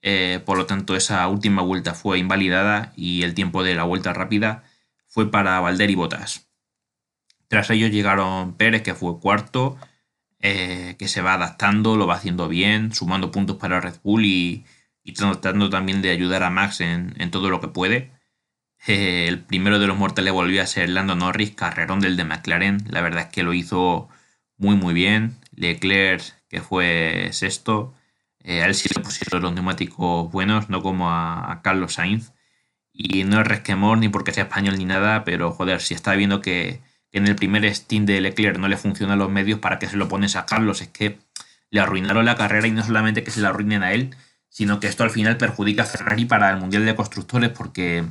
eh, 0.00 0.40
por 0.46 0.56
lo 0.56 0.64
tanto, 0.64 0.96
esa 0.96 1.28
última 1.28 1.60
vuelta 1.60 1.92
fue 1.92 2.18
invalidada 2.18 2.94
y 2.96 3.24
el 3.24 3.34
tiempo 3.34 3.62
de 3.62 3.74
la 3.74 3.84
vuelta 3.84 4.14
rápida 4.14 4.64
fue 5.06 5.30
para 5.30 5.60
Valder 5.60 5.90
y 5.90 5.96
Botas. 5.96 6.48
Tras 7.48 7.68
ello 7.68 7.88
llegaron 7.88 8.56
Pérez, 8.56 8.80
que 8.80 8.94
fue 8.94 9.20
cuarto, 9.20 9.76
eh, 10.40 10.96
que 10.98 11.08
se 11.08 11.22
va 11.22 11.34
adaptando, 11.34 11.96
lo 11.96 12.06
va 12.06 12.14
haciendo 12.14 12.48
bien, 12.48 12.94
sumando 12.94 13.30
puntos 13.30 13.56
para 13.56 13.80
Red 13.80 13.96
Bull 14.02 14.24
y, 14.24 14.64
tratando 15.14 15.70
también 15.70 16.02
de 16.02 16.10
ayudar 16.10 16.42
a 16.44 16.50
Max 16.50 16.80
en, 16.80 17.30
todo 17.30 17.50
lo 17.50 17.60
que 17.60 17.68
puede. 17.68 18.12
Eh, 18.86 19.26
el 19.28 19.40
primero 19.40 19.78
de 19.78 19.86
los 19.86 19.96
mortales 19.98 20.32
volvió 20.32 20.62
a 20.62 20.66
ser 20.66 20.88
Lando 20.90 21.14
Norris, 21.16 21.52
carrerón 21.52 22.00
del 22.00 22.16
de 22.16 22.24
McLaren. 22.24 22.84
La 22.90 23.02
verdad 23.02 23.24
es 23.24 23.28
que 23.32 23.42
lo 23.42 23.52
hizo 23.54 24.08
muy 24.56 24.76
muy 24.76 24.94
bien. 24.94 25.36
Leclerc, 25.56 26.22
que 26.48 26.60
fue 26.60 27.28
sexto. 27.32 27.94
Eh, 28.42 28.62
a 28.62 28.66
él 28.66 28.74
sí 28.74 28.88
le 28.94 29.02
pusieron 29.02 29.42
los 29.42 29.52
neumáticos 29.54 30.30
buenos, 30.32 30.70
no 30.70 30.82
como 30.82 31.10
a, 31.10 31.60
Carlos 31.62 31.94
Sainz. 31.94 32.32
Y 32.92 33.24
no 33.24 33.40
es 33.40 33.46
resquemor 33.46 33.98
ni 33.98 34.08
porque 34.08 34.32
sea 34.32 34.44
español 34.44 34.78
ni 34.78 34.84
nada, 34.84 35.24
pero 35.24 35.52
joder, 35.52 35.80
si 35.80 35.94
está 35.94 36.14
viendo 36.14 36.40
que, 36.42 36.80
en 37.12 37.26
el 37.26 37.36
primer 37.36 37.72
Steam 37.74 38.06
de 38.06 38.20
Leclerc 38.20 38.58
no 38.58 38.68
le 38.68 38.76
funcionan 38.76 39.18
los 39.18 39.30
medios, 39.30 39.58
¿para 39.58 39.78
que 39.78 39.88
se 39.88 39.96
lo 39.96 40.08
pones 40.08 40.36
a 40.36 40.46
Carlos? 40.46 40.80
Es 40.80 40.88
que 40.88 41.18
le 41.70 41.80
arruinaron 41.80 42.24
la 42.24 42.36
carrera 42.36 42.66
y 42.66 42.72
no 42.72 42.84
solamente 42.84 43.24
que 43.24 43.30
se 43.30 43.40
la 43.40 43.48
arruinen 43.48 43.82
a 43.82 43.92
él, 43.92 44.14
sino 44.48 44.80
que 44.80 44.88
esto 44.88 45.04
al 45.04 45.10
final 45.10 45.36
perjudica 45.36 45.82
a 45.82 45.86
Ferrari 45.86 46.24
para 46.24 46.50
el 46.50 46.58
Mundial 46.58 46.84
de 46.84 46.96
Constructores 46.96 47.50
porque 47.50 48.04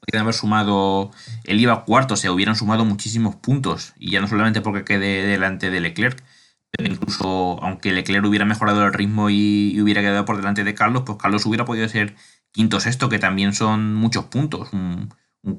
podrían 0.00 0.22
haber 0.22 0.34
sumado, 0.34 1.10
él 1.44 1.60
iba 1.60 1.84
cuarto, 1.84 2.16
se 2.16 2.30
hubieran 2.30 2.56
sumado 2.56 2.84
muchísimos 2.84 3.36
puntos 3.36 3.94
y 3.98 4.10
ya 4.10 4.20
no 4.20 4.28
solamente 4.28 4.60
porque 4.60 4.84
quede 4.84 5.26
delante 5.26 5.70
de 5.70 5.80
Leclerc, 5.80 6.22
pero 6.70 6.92
incluso 6.92 7.58
aunque 7.62 7.92
Leclerc 7.92 8.24
hubiera 8.24 8.44
mejorado 8.44 8.84
el 8.84 8.92
ritmo 8.92 9.30
y, 9.30 9.80
hubiera 9.80 10.02
quedado 10.02 10.24
por 10.24 10.36
delante 10.36 10.64
de 10.64 10.74
Carlos, 10.74 11.02
pues 11.06 11.18
Carlos 11.18 11.46
hubiera 11.46 11.64
podido 11.64 11.88
ser 11.88 12.14
quinto 12.52 12.80
sexto, 12.80 13.08
que 13.08 13.18
también 13.18 13.54
son 13.54 13.94
muchos 13.94 14.26
puntos. 14.26 14.72
Un, 14.72 15.10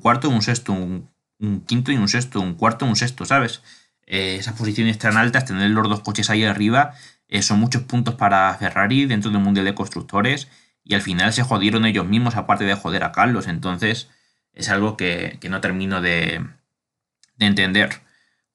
cuarto, 0.01 0.29
un 0.29 0.41
sexto, 0.41 0.73
un, 0.73 1.09
quinto 1.65 1.91
y 1.91 1.97
un 1.97 2.07
sexto, 2.07 2.41
un 2.41 2.55
cuarto, 2.55 2.85
un 2.85 2.95
sexto, 2.95 3.25
¿sabes? 3.25 3.61
Eh, 4.05 4.37
esas 4.39 4.55
posiciones 4.55 4.97
tan 4.97 5.17
altas, 5.17 5.45
tener 5.45 5.69
los 5.69 5.87
dos 5.87 6.01
coches 6.01 6.29
ahí 6.29 6.43
arriba, 6.43 6.93
eh, 7.27 7.43
son 7.43 7.59
muchos 7.59 7.83
puntos 7.83 8.15
para 8.15 8.53
Ferrari 8.55 9.05
dentro 9.05 9.31
del 9.31 9.39
Mundial 9.41 9.65
de 9.65 9.75
Constructores 9.75 10.47
y 10.83 10.95
al 10.95 11.01
final 11.01 11.31
se 11.31 11.43
jodieron 11.43 11.85
ellos 11.85 12.07
mismos 12.07 12.35
aparte 12.35 12.65
de 12.65 12.73
joder 12.73 13.03
a 13.03 13.11
Carlos. 13.11 13.47
Entonces 13.47 14.09
es 14.53 14.69
algo 14.69 14.97
que, 14.97 15.39
no 15.49 15.61
termino 15.61 16.01
de, 16.01 16.43
de 17.37 17.45
entender. 17.45 18.01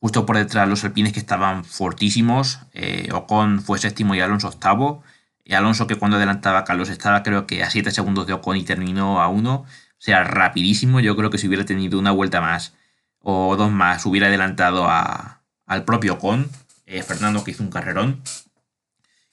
Justo 0.00 0.26
por 0.26 0.36
detrás 0.36 0.68
los 0.68 0.84
alpines 0.84 1.12
que 1.12 1.20
estaban 1.20 1.64
fortísimos. 1.64 2.58
Eh, 2.72 3.08
Ocon 3.12 3.62
fue 3.62 3.78
séptimo 3.78 4.14
y 4.14 4.20
Alonso 4.20 4.48
octavo. 4.48 5.02
Y 5.44 5.54
Alonso 5.54 5.86
que 5.86 5.96
cuando 5.96 6.16
adelantaba 6.16 6.60
a 6.60 6.64
Carlos 6.64 6.90
estaba 6.90 7.22
creo 7.22 7.46
que 7.46 7.62
a 7.62 7.70
7 7.70 7.90
segundos 7.90 8.26
de 8.26 8.32
Ocon 8.32 8.56
y 8.56 8.64
terminó 8.64 9.22
a 9.22 9.28
1. 9.28 9.64
Sea, 10.04 10.22
rapidísimo. 10.22 11.00
Yo 11.00 11.16
creo 11.16 11.30
que 11.30 11.38
si 11.38 11.48
hubiera 11.48 11.64
tenido 11.64 11.98
una 11.98 12.10
vuelta 12.10 12.42
más 12.42 12.74
o 13.20 13.56
dos 13.56 13.72
más 13.72 14.04
hubiera 14.04 14.26
adelantado 14.26 14.86
al 14.86 15.84
propio 15.86 16.12
Ocon. 16.14 16.46
Eh, 16.84 17.02
Fernando 17.02 17.42
que 17.42 17.52
hizo 17.52 17.62
un 17.62 17.70
carrerón. 17.70 18.20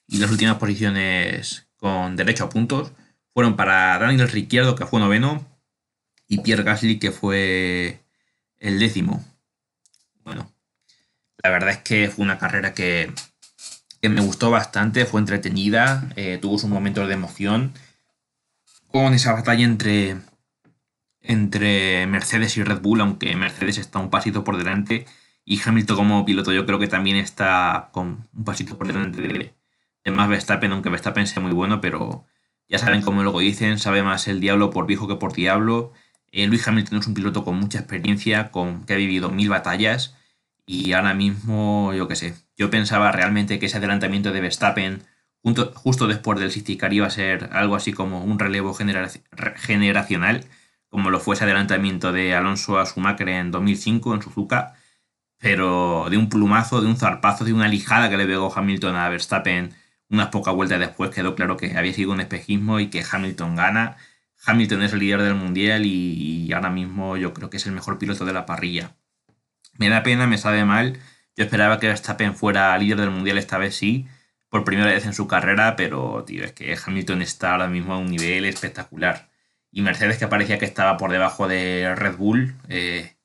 Y 0.08 0.20
las 0.20 0.32
últimas 0.32 0.56
posiciones 0.60 1.68
con 1.76 2.16
derecho 2.16 2.46
a 2.46 2.50
puntos 2.50 2.94
fueron 3.34 3.58
para 3.58 4.00
Daniel 4.00 4.30
Ricciardo, 4.30 4.76
que 4.76 4.86
fue 4.86 5.02
noveno, 5.02 5.46
y 6.30 6.40
Pierre 6.40 6.64
Gasly, 6.64 7.00
que 7.00 7.12
fue 7.12 8.00
el 8.58 8.80
décimo. 8.80 9.26
Bueno, 10.24 10.54
la 11.44 11.50
verdad 11.50 11.72
es 11.72 11.80
que 11.80 12.10
fue 12.10 12.24
una 12.24 12.38
carrera 12.40 12.74
que, 12.74 13.14
me 14.02 14.22
gustó 14.22 14.50
bastante, 14.50 15.06
fue 15.06 15.20
entretenida, 15.20 16.08
eh, 16.16 16.40
tuvo 16.42 16.58
sus 16.58 16.70
momentos 16.70 17.10
de 17.10 17.14
emoción, 17.14 17.74
con 18.88 19.14
esa 19.14 19.34
batalla 19.34 19.66
entre, 19.66 20.16
entre 21.32 22.06
Mercedes 22.08 22.58
y 22.58 22.64
Red 22.64 22.82
Bull, 22.82 23.02
aunque 23.02 23.36
Mercedes 23.36 23.78
está 23.78 24.00
un 24.00 24.10
pasito 24.10 24.44
por 24.44 24.58
delante, 24.58 25.06
y 25.46 25.60
Hamilton 25.64 25.96
como 25.98 26.26
piloto 26.26 26.54
yo 26.54 26.66
creo 26.66 26.80
que 26.80 26.88
también 26.88 27.18
está 27.18 27.90
con 27.92 28.28
un 28.34 28.44
pasito 28.44 28.78
por 28.78 28.88
delante 28.88 29.22
de, 29.22 30.12
más 30.12 30.30
Verstappen, 30.30 30.72
aunque 30.72 30.90
Verstappen 30.90 31.28
sea 31.28 31.42
muy 31.42 31.54
bueno, 31.54 31.82
pero 31.82 32.26
ya 32.68 32.78
saben 32.78 33.02
cómo 33.02 33.24
luego 33.24 33.40
dicen, 33.40 33.80
sabe 33.80 34.04
más 34.04 34.28
el 34.28 34.40
diablo 34.40 34.70
por 34.70 34.88
viejo 34.88 35.08
que 35.08 35.16
por 35.16 35.34
diablo. 35.34 35.94
Eh, 36.32 36.48
Luis 36.48 36.68
Hamilton 36.68 37.00
es 37.00 37.08
un 37.08 37.14
piloto 37.14 37.44
con 37.44 37.58
mucha 37.58 37.80
experiencia, 37.80 38.52
con, 38.52 38.86
que 38.86 38.94
ha 38.94 38.98
vivido 38.98 39.30
mil 39.30 39.50
batallas 39.50 40.16
y 40.66 40.94
ahora 40.94 41.14
mismo, 41.14 41.94
yo 41.94 42.08
qué 42.08 42.16
sé, 42.16 42.36
yo 42.58 42.70
pensaba 42.70 43.12
realmente 43.12 43.60
que 43.60 43.66
ese 43.66 43.78
adelantamiento 43.78 44.32
de 44.32 44.42
Verstappen 44.42 45.04
justo 45.76 46.08
después 46.08 46.40
del 46.40 46.52
City 46.52 46.78
iba 46.92 47.08
a 47.08 47.10
ser 47.10 47.50
algo 47.52 47.76
así 47.76 47.94
como 47.94 48.24
un 48.24 48.40
relevo 48.40 48.74
generacional, 48.74 50.46
como 50.92 51.10
lo 51.10 51.20
fue 51.20 51.34
ese 51.34 51.46
adelantamiento 51.46 52.12
de 52.12 52.36
Alonso 52.36 52.78
a 52.78 52.86
Schumacher 52.86 53.30
en 53.30 53.50
2005 53.50 54.14
en 54.14 54.22
Suzuka, 54.22 54.76
pero 55.40 56.06
de 56.12 56.18
un 56.18 56.30
plumazo, 56.30 56.82
de 56.82 56.88
un 56.88 56.98
zarpazo, 56.98 57.46
de 57.46 57.54
una 57.54 57.68
lijada 57.68 58.12
que 58.12 58.18
le 58.18 58.28
pegó 58.28 58.54
Hamilton 58.56 58.96
a 58.96 59.10
Verstappen 59.10 59.74
unas 60.12 60.28
pocas 60.28 60.54
vueltas 60.54 60.80
después 60.80 61.10
quedó 61.12 61.36
claro 61.36 61.58
que 61.58 61.78
había 61.78 61.94
sido 61.94 62.12
un 62.12 62.20
espejismo 62.20 62.80
y 62.82 62.90
que 62.90 63.04
Hamilton 63.10 63.56
gana. 63.56 63.96
Hamilton 64.46 64.84
es 64.84 64.94
el 64.94 65.00
líder 65.00 65.22
del 65.22 65.36
mundial 65.36 65.86
y, 65.86 66.52
ahora 66.54 66.70
mismo 66.70 67.16
yo 67.16 67.34
creo 67.34 67.50
que 67.50 67.58
es 67.58 67.66
el 67.66 67.72
mejor 67.72 67.98
piloto 67.98 68.26
de 68.26 68.34
la 68.34 68.46
parrilla. 68.46 68.92
Me 69.78 69.88
da 69.90 70.04
pena, 70.04 70.28
me 70.28 70.38
sabe 70.38 70.66
mal. 70.66 71.00
Yo 71.38 71.46
esperaba 71.46 71.80
que 71.80 71.88
Verstappen 71.88 72.36
fuera 72.36 72.78
líder 72.78 73.00
del 73.00 73.12
mundial 73.12 73.38
esta 73.38 73.58
vez 73.58 73.76
sí, 73.76 74.06
por 74.50 74.66
primera 74.66 74.92
vez 74.92 75.06
en 75.06 75.14
su 75.14 75.28
carrera, 75.28 75.78
pero 75.78 76.26
tío, 76.26 76.44
es 76.44 76.52
que 76.52 76.78
Hamilton 76.86 77.22
está 77.22 77.54
ahora 77.54 77.68
mismo 77.68 77.94
a 77.94 77.98
un 77.98 78.08
nivel 78.08 78.44
espectacular. 78.44 79.30
Y 79.72 79.82
Mercedes 79.82 80.18
que 80.18 80.28
parecía 80.28 80.60
que 80.60 80.66
estaba 80.66 80.98
por 80.98 81.12
debajo 81.12 81.48
de 81.48 81.96
Red 81.96 82.18
Bull 82.18 82.56
eh, 82.68 83.16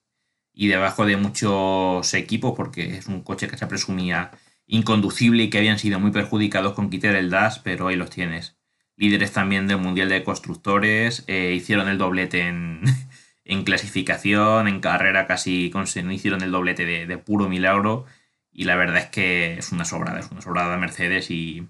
y 0.53 0.69
debajo 0.69 1.05
de 1.05 1.17
muchos 1.17 2.15
equipos, 2.15 2.55
porque 2.57 2.97
es 2.97 3.07
un 3.07 3.23
coche 3.23 3.49
que 3.49 3.59
se 3.59 3.67
presumía 3.67 4.31
inconducible 4.67 5.45
y 5.45 5.51
que 5.51 5.59
habían 5.59 5.79
sido 5.79 6.01
muy 6.01 6.11
perjudicados 6.11 6.75
con 6.75 6.91
quitar 6.91 7.15
el 7.15 7.31
DAS, 7.31 7.61
pero 7.61 7.89
ahí 7.89 7.97
los 7.97 8.11
tienes. 8.11 8.57
Líderes 8.97 9.33
también 9.33 9.69
del 9.69 9.79
Mundial 9.79 10.09
de 10.09 10.25
Constructores, 10.25 11.25
eh, 11.27 11.53
hicieron 11.55 11.89
el 11.89 11.99
doblete 11.99 12.41
en, 12.41 12.83
en, 13.45 13.65
clasificación, 13.65 14.69
en 14.69 14.81
carrera 14.81 15.27
casi 15.27 15.73
hicieron 16.11 16.43
el 16.43 16.51
doblete 16.51 17.07
de, 17.07 17.19
puro 17.19 17.49
milagro 17.49 18.07
y 18.51 18.65
la 18.65 18.77
verdad 18.77 18.99
es 18.99 19.07
que 19.07 19.59
es 19.59 19.73
una 19.73 19.85
sobrada, 19.85 20.21
es 20.21 20.31
una 20.31 20.41
sobrada 20.41 20.73
de 20.73 20.79
Mercedes 20.79 21.31
y 21.31 21.69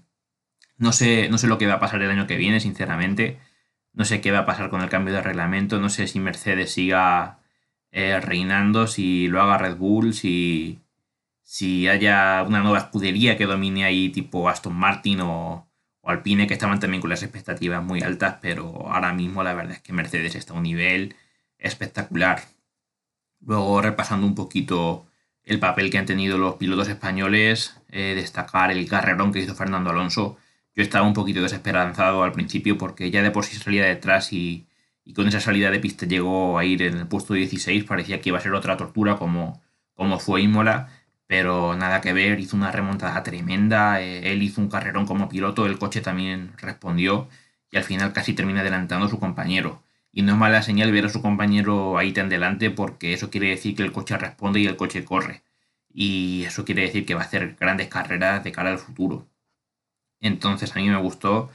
no 0.77 0.93
sé, 0.93 1.27
no 1.29 1.37
sé 1.37 1.47
lo 1.47 1.57
que 1.57 1.67
va 1.67 1.75
a 1.75 1.79
pasar 1.79 2.01
el 2.01 2.11
año 2.11 2.27
que 2.27 2.37
viene, 2.37 2.59
sinceramente. 2.59 3.39
No 3.97 4.05
sé 4.05 4.21
qué 4.21 4.31
va 4.31 4.39
a 4.39 4.45
pasar 4.45 4.69
con 4.69 4.81
el 4.81 4.89
cambio 4.89 5.13
de 5.13 5.21
reglamento, 5.21 5.79
no 5.79 5.89
sé 5.89 6.07
si 6.07 6.19
Mercedes 6.19 6.71
siga 6.71 7.39
eh, 7.91 8.19
reinando, 8.21 8.87
si 8.87 9.27
lo 9.27 9.41
haga 9.41 9.57
Red 9.57 9.77
Bull, 9.77 10.13
si 10.13 10.81
si 11.47 11.87
haya 11.87 12.43
una 12.45 12.59
nueva 12.61 12.79
escudería 12.79 13.37
que 13.37 13.45
domine 13.45 13.85
ahí 13.85 14.09
tipo 14.09 14.49
Aston 14.49 14.75
Martin 14.75 15.21
o, 15.21 15.67
Alpine 16.03 16.47
que 16.47 16.53
estaban 16.53 16.79
también 16.79 17.01
con 17.01 17.09
las 17.09 17.23
expectativas 17.23 17.83
muy 17.83 18.01
altas, 18.01 18.37
pero 18.41 18.89
ahora 18.91 19.13
mismo 19.13 19.43
la 19.43 19.53
verdad 19.53 19.73
es 19.73 19.81
que 19.81 19.93
Mercedes 19.93 20.35
está 20.35 20.53
a 20.53 20.57
un 20.57 20.63
nivel 20.63 21.15
espectacular. 21.57 22.43
Luego 23.41 23.81
repasando 23.81 24.27
un 24.27 24.35
poquito 24.35 25.07
el 25.43 25.59
papel 25.59 25.89
que 25.89 25.97
han 25.97 26.05
tenido 26.05 26.37
los 26.37 26.55
pilotos 26.55 26.89
españoles, 26.89 27.79
eh, 27.89 28.13
destacar 28.15 28.71
el 28.71 28.87
carrerón 28.89 29.31
que 29.33 29.39
hizo 29.39 29.55
Fernando 29.55 29.89
Alonso. 29.91 30.37
Yo 30.77 30.83
estaba 30.83 31.05
un 31.05 31.13
poquito 31.13 31.41
desesperanzado 31.41 32.23
al 32.23 32.31
principio 32.31 32.77
porque 32.77 33.11
ya 33.11 33.21
de 33.21 33.31
por 33.31 33.43
sí 33.45 33.57
salía 33.57 33.85
detrás 33.85 34.31
y, 34.31 34.67
y 35.03 35.13
con 35.13 35.27
esa 35.27 35.41
salida 35.41 35.71
de 35.71 35.79
pista 35.79 36.05
llegó 36.05 36.57
a 36.57 36.63
ir 36.65 36.81
en 36.83 36.97
el 36.97 37.07
puesto 37.07 37.33
16, 37.33 37.83
parecía 37.83 38.21
que 38.21 38.29
iba 38.29 38.37
a 38.37 38.41
ser 38.41 38.53
otra 38.53 38.77
tortura 38.77 39.17
como, 39.17 39.61
como 39.95 40.19
fue 40.19 40.41
Imola 40.41 40.89
pero 41.27 41.75
nada 41.75 42.01
que 42.01 42.13
ver, 42.13 42.39
hizo 42.39 42.55
una 42.57 42.71
remontada 42.71 43.21
tremenda, 43.23 44.01
eh, 44.01 44.31
él 44.31 44.41
hizo 44.43 44.61
un 44.61 44.69
carrerón 44.69 45.05
como 45.05 45.29
piloto, 45.29 45.65
el 45.65 45.77
coche 45.77 46.01
también 46.01 46.53
respondió 46.57 47.29
y 47.71 47.77
al 47.77 47.83
final 47.83 48.13
casi 48.13 48.33
termina 48.33 48.61
adelantando 48.61 49.05
a 49.07 49.09
su 49.09 49.19
compañero. 49.19 49.83
Y 50.11 50.21
no 50.23 50.33
es 50.33 50.37
mala 50.39 50.63
señal 50.63 50.91
ver 50.91 51.05
a 51.05 51.09
su 51.09 51.21
compañero 51.21 51.97
ahí 51.97 52.13
tan 52.13 52.29
delante 52.29 52.71
porque 52.71 53.13
eso 53.13 53.29
quiere 53.29 53.49
decir 53.49 53.75
que 53.75 53.83
el 53.83 53.91
coche 53.91 54.17
responde 54.17 54.59
y 54.61 54.67
el 54.67 54.77
coche 54.77 55.03
corre. 55.05 55.43
Y 55.93 56.43
eso 56.45 56.65
quiere 56.65 56.83
decir 56.83 57.05
que 57.05 57.15
va 57.15 57.21
a 57.21 57.25
hacer 57.25 57.55
grandes 57.59 57.87
carreras 57.89 58.43
de 58.43 58.51
cara 58.51 58.71
al 58.71 58.79
futuro. 58.79 59.27
Entonces 60.21 60.75
a 60.75 60.79
mí 60.79 60.89
me 60.89 60.97
gustó, 60.97 61.49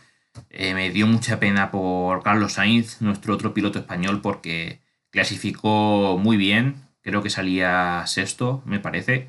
eh, 0.50 0.74
me 0.74 0.90
dio 0.90 1.06
mucha 1.06 1.40
pena 1.40 1.70
por 1.70 2.22
Carlos 2.22 2.54
Sainz, 2.54 3.00
nuestro 3.02 3.34
otro 3.34 3.54
piloto 3.54 3.78
español, 3.78 4.20
porque 4.22 4.80
clasificó 5.10 6.18
muy 6.18 6.36
bien, 6.36 6.76
creo 7.02 7.22
que 7.22 7.30
salía 7.30 8.04
sexto, 8.06 8.62
me 8.64 8.80
parece 8.80 9.28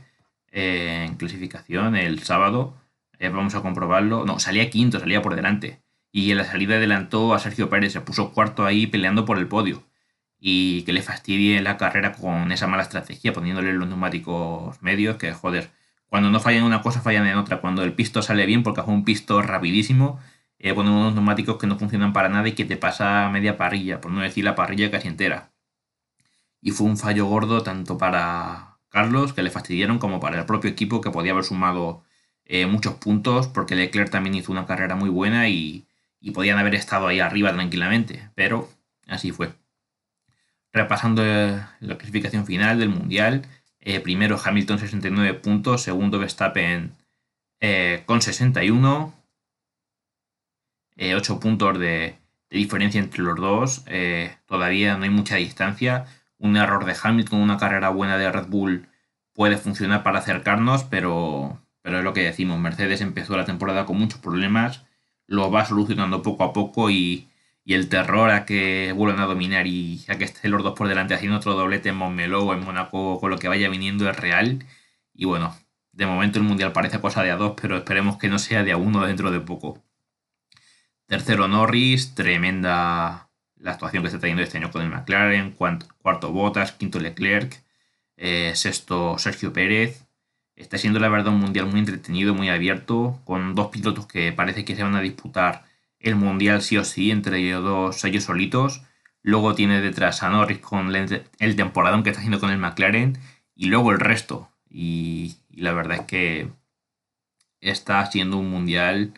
en 0.53 1.15
clasificación 1.15 1.95
el 1.95 2.19
sábado. 2.23 2.75
Eh, 3.19 3.29
vamos 3.29 3.55
a 3.55 3.61
comprobarlo. 3.61 4.25
No, 4.25 4.39
salía 4.39 4.69
quinto, 4.69 4.99
salía 4.99 5.21
por 5.21 5.35
delante. 5.35 5.81
Y 6.11 6.31
en 6.31 6.37
la 6.37 6.45
salida 6.45 6.75
adelantó 6.75 7.33
a 7.33 7.39
Sergio 7.39 7.69
Pérez, 7.69 7.93
se 7.93 8.01
puso 8.01 8.31
cuarto 8.33 8.65
ahí 8.65 8.87
peleando 8.87 9.25
por 9.25 9.37
el 9.39 9.47
podio. 9.47 9.83
Y 10.39 10.83
que 10.83 10.93
le 10.93 11.01
fastidie 11.01 11.61
la 11.61 11.77
carrera 11.77 12.13
con 12.13 12.51
esa 12.51 12.67
mala 12.67 12.83
estrategia, 12.83 13.33
poniéndole 13.33 13.73
los 13.73 13.87
neumáticos 13.87 14.81
medios, 14.81 15.17
que 15.17 15.33
joder, 15.33 15.71
cuando 16.13 16.29
no 16.29 16.39
fallan 16.39 16.59
en 16.59 16.65
una 16.65 16.83
cosa, 16.83 17.01
fallan 17.01 17.25
en 17.25 17.37
otra. 17.37 17.59
Cuando 17.59 17.83
el 17.83 17.93
pisto 17.93 18.21
sale 18.21 18.45
bien, 18.45 18.61
porque 18.61 18.83
fue 18.83 18.93
un 18.93 19.03
pisto 19.03 19.41
rapidísimo, 19.41 20.19
eh, 20.59 20.71
ponen 20.71 20.93
unos 20.93 21.15
neumáticos 21.15 21.57
que 21.57 21.65
no 21.65 21.79
funcionan 21.79 22.13
para 22.13 22.29
nada 22.29 22.47
y 22.47 22.51
que 22.51 22.65
te 22.65 22.77
pasa 22.77 23.31
media 23.31 23.57
parrilla, 23.57 23.99
por 23.99 24.11
no 24.11 24.21
decir 24.21 24.43
la 24.43 24.53
parrilla 24.53 24.91
casi 24.91 25.07
entera. 25.07 25.51
Y 26.61 26.69
fue 26.69 26.85
un 26.85 26.97
fallo 26.97 27.25
gordo 27.25 27.63
tanto 27.63 27.97
para 27.97 28.77
Carlos, 28.89 29.33
que 29.33 29.41
le 29.41 29.49
fastidiaron, 29.49 29.97
como 29.97 30.19
para 30.19 30.37
el 30.37 30.45
propio 30.45 30.69
equipo, 30.69 31.01
que 31.01 31.09
podía 31.09 31.31
haber 31.31 31.45
sumado 31.45 32.03
eh, 32.45 32.67
muchos 32.67 32.93
puntos, 32.93 33.47
porque 33.47 33.73
Leclerc 33.73 34.11
también 34.11 34.35
hizo 34.35 34.51
una 34.51 34.67
carrera 34.67 34.95
muy 34.95 35.09
buena 35.09 35.49
y, 35.49 35.87
podían 36.31 36.59
haber 36.59 36.75
estado 36.75 37.07
ahí 37.07 37.21
arriba 37.21 37.51
tranquilamente, 37.53 38.29
pero 38.35 38.69
así 39.07 39.31
fue. 39.31 39.55
Repasando 40.71 41.23
eh, 41.25 41.59
la 41.79 41.97
clasificación 41.97 42.45
final 42.45 42.77
del 42.77 42.89
Mundial, 42.89 43.47
eh, 43.85 43.99
primero 43.99 44.39
Hamilton 44.43 44.79
69 44.79 45.33
puntos, 45.35 45.81
segundo 45.81 46.19
Verstappen 46.19 46.95
con 48.05 48.21
61, 48.21 49.13
8 51.15 51.39
puntos 51.39 51.79
de, 51.79 52.17
de, 52.49 52.57
diferencia 52.57 52.99
entre 52.99 53.23
los 53.23 53.37
dos, 53.37 53.85
todavía 54.45 54.97
no 54.97 55.05
hay 55.05 55.09
mucha 55.09 55.37
distancia. 55.37 56.05
Un 56.37 56.57
error 56.57 56.83
de 56.83 56.93
Hamilton, 57.01 57.39
una 57.39 57.57
carrera 57.57 57.87
buena 57.87 58.17
de 58.17 58.29
Red 58.29 58.47
Bull 58.47 58.89
puede 59.33 59.57
funcionar 59.57 60.03
para 60.03 60.19
acercarnos, 60.19 60.83
pero, 60.83 61.61
pero 61.81 61.99
es 61.99 62.03
lo 62.03 62.13
que 62.13 62.23
decimos, 62.23 62.59
Mercedes 62.59 63.01
empezó 63.01 63.35
la 63.37 63.45
temporada 63.45 63.85
con 63.85 63.97
muchos 63.97 64.19
problemas, 64.19 64.85
lo 65.27 65.51
va 65.51 65.65
solucionando 65.65 66.21
poco 66.21 66.43
a 66.43 66.53
poco 66.53 66.89
y, 66.89 67.29
el 67.65 67.89
terror 67.89 68.29
a 68.29 68.45
que 68.45 68.91
vuelvan 68.93 69.21
a 69.21 69.25
dominar 69.25 69.67
y 69.67 70.03
a 70.09 70.17
que 70.17 70.25
estén 70.25 70.51
los 70.51 70.63
dos 70.63 70.77
por 70.77 70.87
delante 70.87 71.13
haciendo 71.13 71.37
otro 71.37 71.53
doblete 71.53 71.89
en 71.89 71.95
Montmeló 71.95 72.43
o 72.45 72.53
en 72.53 72.59
Mónaco 72.61 73.19
con 73.19 73.29
lo 73.29 73.37
que 73.37 73.47
vaya 73.47 73.69
viniendo 73.69 74.09
es 74.09 74.17
real. 74.17 74.65
Y 75.13 75.25
bueno, 75.25 75.55
de 75.93 76.05
momento 76.05 76.39
el 76.39 76.45
Mundial 76.45 76.73
parece 76.73 76.99
cosa 76.99 77.23
de 77.23 77.31
a 77.31 77.37
dos, 77.37 77.53
pero 77.61 77.77
esperemos 77.77 78.17
que 78.17 78.27
no 78.29 78.39
sea 78.39 78.63
de 78.63 78.73
a 78.73 78.77
uno 78.77 79.05
dentro 79.05 79.31
de 79.31 79.39
poco. 79.39 79.81
Tercero 81.07 81.47
Norris, 81.47 82.15
tremenda 82.15 83.29
la 83.55 83.71
actuación 83.71 84.03
que 84.03 84.07
está 84.07 84.19
teniendo 84.19 84.43
este 84.43 84.57
año 84.57 84.71
con 84.71 84.81
el 84.81 84.89
McLaren, 84.89 85.51
cuarto 85.51 86.31
Bottas, 86.31 86.73
quinto 86.73 86.99
Leclerc, 86.99 87.63
eh, 88.17 88.53
sexto 88.55 89.17
Sergio 89.17 89.53
Pérez. 89.53 90.05
Está 90.55 90.77
siendo 90.77 90.99
la 90.99 91.09
verdad 91.09 91.33
un 91.33 91.39
mundial 91.39 91.67
muy 91.67 91.79
entretenido, 91.79 92.33
muy 92.33 92.49
abierto, 92.49 93.21
con 93.25 93.55
dos 93.55 93.67
pilotos 93.69 94.07
que 94.07 94.31
parece 94.33 94.65
que 94.65 94.75
se 94.75 94.83
van 94.83 94.95
a 94.95 95.01
disputar 95.01 95.65
el 96.03 96.15
mundial 96.15 96.61
sí 96.61 96.77
o 96.77 96.83
sí 96.83 97.09
entre 97.11 97.39
ellos 97.39 97.63
dos, 97.63 98.03
ellos 98.05 98.25
solitos. 98.25 98.83
Luego 99.23 99.55
tiene 99.55 99.81
detrás 99.81 100.21
a 100.21 100.29
Norris 100.29 100.59
con 100.59 100.93
el 100.95 101.55
temporadón 101.55 102.03
que 102.03 102.09
está 102.09 102.19
haciendo 102.19 102.39
con 102.39 102.51
el 102.51 102.59
McLaren 102.59 103.17
y 103.55 103.67
luego 103.67 103.91
el 103.91 103.99
resto. 103.99 104.49
Y, 104.69 105.37
la 105.49 105.71
verdad 105.73 105.99
es 106.01 106.05
que 106.05 106.49
está 107.61 108.05
siendo 108.07 108.37
un 108.37 108.49
mundial 108.49 109.13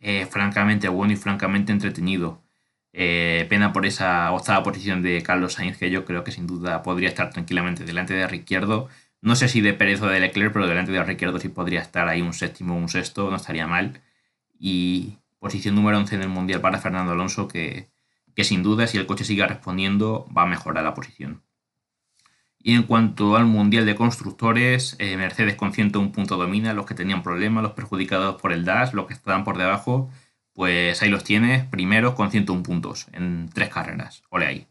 eh, 0.00 0.26
francamente 0.26 0.88
bueno 0.88 1.12
y 1.12 1.16
francamente 1.16 1.72
entretenido. 1.72 2.42
Eh, 2.92 3.46
pena 3.50 3.72
por 3.72 3.86
esa 3.86 4.32
octava 4.32 4.64
posición 4.64 5.02
de 5.02 5.22
Carlos 5.22 5.54
Sainz, 5.54 5.78
que 5.78 5.90
yo 5.90 6.04
creo 6.04 6.24
que 6.24 6.32
sin 6.32 6.46
duda 6.46 6.82
podría 6.82 7.08
estar 7.08 7.30
tranquilamente 7.30 7.84
delante 7.84 8.14
de 8.14 8.26
Ricciardo. 8.26 8.88
No 9.20 9.36
sé 9.36 9.48
si 9.48 9.60
de 9.60 9.74
Pérez 9.74 10.02
o 10.02 10.08
de 10.08 10.20
Leclerc, 10.20 10.52
pero 10.52 10.66
delante 10.66 10.92
de 10.92 11.04
Ricciardo 11.04 11.38
sí 11.38 11.48
podría 11.50 11.82
estar 11.82 12.08
ahí 12.08 12.22
un 12.22 12.32
séptimo 12.32 12.74
o 12.74 12.78
un 12.78 12.88
sexto, 12.88 13.30
no 13.30 13.36
estaría 13.36 13.66
mal. 13.66 14.00
Y 14.58 15.18
posición 15.46 15.76
número 15.76 15.96
11 15.98 16.16
en 16.16 16.22
el 16.22 16.28
Mundial 16.28 16.60
para 16.60 16.80
Fernando 16.80 17.12
Alonso, 17.12 17.46
que, 17.46 17.88
que 18.34 18.42
sin 18.42 18.64
duda, 18.64 18.88
si 18.88 18.98
el 18.98 19.06
coche 19.06 19.24
sigue 19.24 19.46
respondiendo, 19.46 20.26
va 20.36 20.42
a 20.42 20.46
mejorar 20.46 20.82
la 20.82 20.92
posición. 20.92 21.44
Y 22.58 22.74
en 22.74 22.82
cuanto 22.82 23.36
al 23.36 23.46
Mundial 23.46 23.86
de 23.86 23.94
Constructores, 23.94 24.96
eh, 24.98 25.16
Mercedes 25.16 25.54
con 25.54 25.72
101 25.72 26.10
puntos 26.10 26.36
domina, 26.36 26.72
los 26.72 26.84
que 26.84 26.96
tenían 26.96 27.22
problemas, 27.22 27.62
los 27.62 27.74
perjudicados 27.74 28.42
por 28.42 28.52
el 28.52 28.64
DAS, 28.64 28.92
los 28.92 29.06
que 29.06 29.14
estaban 29.14 29.44
por 29.44 29.56
debajo, 29.56 30.10
pues 30.52 31.00
ahí 31.00 31.08
los 31.08 31.22
tienes, 31.22 31.64
primeros 31.64 32.14
con 32.14 32.32
101 32.32 32.64
puntos 32.64 33.06
en 33.12 33.48
tres 33.54 33.68
carreras, 33.68 34.24
ole 34.30 34.46
ahí. 34.46 34.66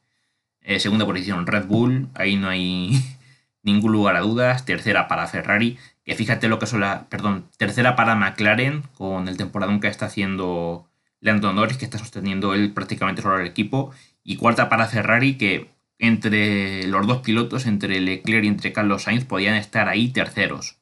Eh, 0.60 0.82
segunda 0.82 1.06
posición 1.06 1.48
Red 1.48 1.68
Bull, 1.68 2.10
ahí 2.16 2.36
no 2.36 2.50
hay 2.50 3.02
ningún 3.64 3.94
lugar 3.94 4.18
a 4.18 4.22
dudas. 4.22 4.66
Tercera 4.66 5.08
para 5.08 5.28
Ferrari, 5.28 5.78
que 6.06 6.16
fíjate 6.16 6.48
lo 6.48 6.60
que 6.60 6.68
son 6.68 6.82
las, 6.82 7.04
perdón, 7.06 7.50
tercera 7.58 7.96
para 7.96 8.16
McLaren 8.16 8.84
con 8.94 9.28
el 9.28 9.38
temporadón 9.38 9.80
que 9.80 9.88
está 9.88 10.06
haciendo 10.06 10.88
Lando 11.20 11.52
Norris, 11.52 11.78
que 11.78 11.86
está 11.86 11.98
sosteniendo 11.98 12.54
él 12.54 12.74
prácticamente 12.74 13.24
solo 13.24 13.40
el 13.40 13.48
equipo. 13.48 13.92
Y 14.24 14.38
cuarta 14.38 14.70
para 14.70 14.88
Ferrari, 14.88 15.38
que 15.38 15.72
entre 15.98 16.88
los 16.88 17.08
dos 17.08 17.22
pilotos, 17.22 17.66
entre 17.66 18.00
Leclerc 18.00 18.44
y 18.44 18.48
entre 18.48 18.72
Carlos 18.72 19.04
Sainz, 19.04 19.26
podían 19.26 19.56
estar 19.56 19.90
ahí 19.90 20.10
terceros. 20.10 20.78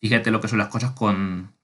Fíjate 0.00 0.30
lo 0.30 0.40
que 0.42 0.48
son 0.48 0.58
las 0.58 0.68
cosas 0.68 0.90
con 0.90 1.54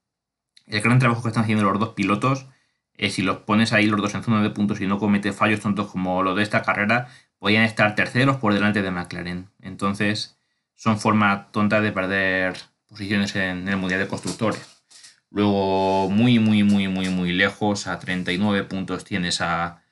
el 0.67 0.81
gran 0.81 0.99
trabajo 0.99 1.23
que 1.23 1.29
están 1.29 1.45
haciendo 1.45 1.65
los 1.65 1.79
dos 1.79 1.91
pilotos. 1.91 2.47
Eh, 2.95 3.11
si 3.11 3.23
los 3.23 3.39
pones 3.39 3.75
ahí 3.75 3.87
los 3.87 4.01
dos 4.01 4.15
en 4.15 4.23
zona 4.23 4.43
de 4.43 4.51
puntos 4.51 4.81
y 4.81 4.87
no 4.87 4.99
comete 4.99 5.33
fallos 5.33 5.61
tontos 5.61 5.91
como 5.91 6.23
lo 6.23 6.35
de 6.35 6.43
esta 6.43 6.63
carrera, 6.63 7.09
podían 7.39 7.65
estar 7.65 7.95
terceros 7.95 8.39
por 8.39 8.55
delante 8.55 8.81
de 8.81 8.91
McLaren. 8.91 9.51
Entonces, 9.61 10.39
son 10.75 10.99
formas 10.99 11.53
tontas 11.53 11.83
de 11.83 11.93
perder 11.93 12.72
posiciones 12.93 13.35
en 13.37 13.67
el 13.69 13.79
Mundial 13.79 14.01
de 14.01 14.07
Constructores. 14.07 14.61
Luego, 15.31 16.11
muy, 16.11 16.39
muy, 16.39 16.63
muy, 16.63 16.89
muy, 16.89 17.09
muy 17.09 17.33
lejos, 17.33 17.87
a 17.87 17.99
39 17.99 18.65
puntos 18.65 19.05
tienes 19.05 19.41
a 19.41 19.83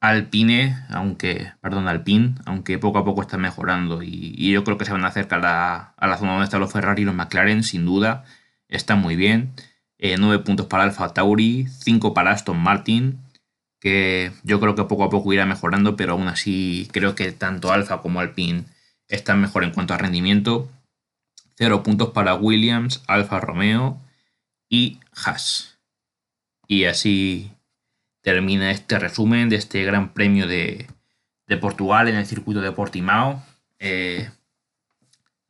Alpine, 0.00 0.76
aunque, 0.90 1.52
perdón, 1.60 1.86
Alpine, 1.86 2.34
aunque 2.44 2.78
poco 2.78 2.98
a 2.98 3.04
poco 3.04 3.22
está 3.22 3.38
mejorando 3.38 4.02
y, 4.02 4.52
yo 4.52 4.64
creo 4.64 4.76
que 4.76 4.84
se 4.84 4.92
van 4.92 5.04
a 5.04 5.08
acercar 5.08 5.46
a, 5.46 5.94
la 6.00 6.18
zona 6.18 6.32
donde 6.32 6.44
están 6.44 6.60
los 6.60 6.72
Ferrari 6.72 7.02
y 7.02 7.04
los 7.04 7.14
McLaren, 7.14 7.62
sin 7.62 7.86
duda, 7.86 8.24
están 8.68 9.00
muy 9.00 9.16
bien. 9.16 9.52
9 10.00 10.34
eh, 10.34 10.38
puntos 10.40 10.66
para 10.66 10.82
Alfa 10.82 11.14
Tauri, 11.14 11.68
5 11.68 12.12
para 12.12 12.32
Aston 12.32 12.58
Martin, 12.58 13.20
que 13.80 14.32
yo 14.42 14.58
creo 14.60 14.74
que 14.74 14.84
poco 14.84 15.04
a 15.04 15.10
poco 15.10 15.32
irá 15.32 15.46
mejorando, 15.46 15.96
pero 15.96 16.12
aún 16.14 16.26
así 16.28 16.88
creo 16.92 17.14
que 17.14 17.30
tanto 17.32 17.72
Alfa 17.72 18.02
como 18.02 18.20
Alpine 18.20 18.64
están 19.08 19.40
mejor 19.40 19.62
en 19.64 19.70
cuanto 19.70 19.94
a 19.94 19.98
rendimiento. 19.98 20.68
0 21.56 21.82
puntos 21.82 22.10
para 22.10 22.34
Williams, 22.34 23.02
Alfa 23.06 23.40
Romeo 23.40 24.00
y 24.68 25.00
Haas. 25.12 25.78
Y 26.66 26.84
así 26.84 27.52
termina 28.22 28.70
este 28.70 28.98
resumen 28.98 29.48
de 29.48 29.56
este 29.56 29.84
Gran 29.84 30.12
Premio 30.14 30.46
de, 30.46 30.86
Portugal 31.60 32.08
en 32.08 32.16
el 32.16 32.26
circuito 32.26 32.60
de 32.60 32.72
Portimao. 32.72 33.44
Eh, 33.78 34.28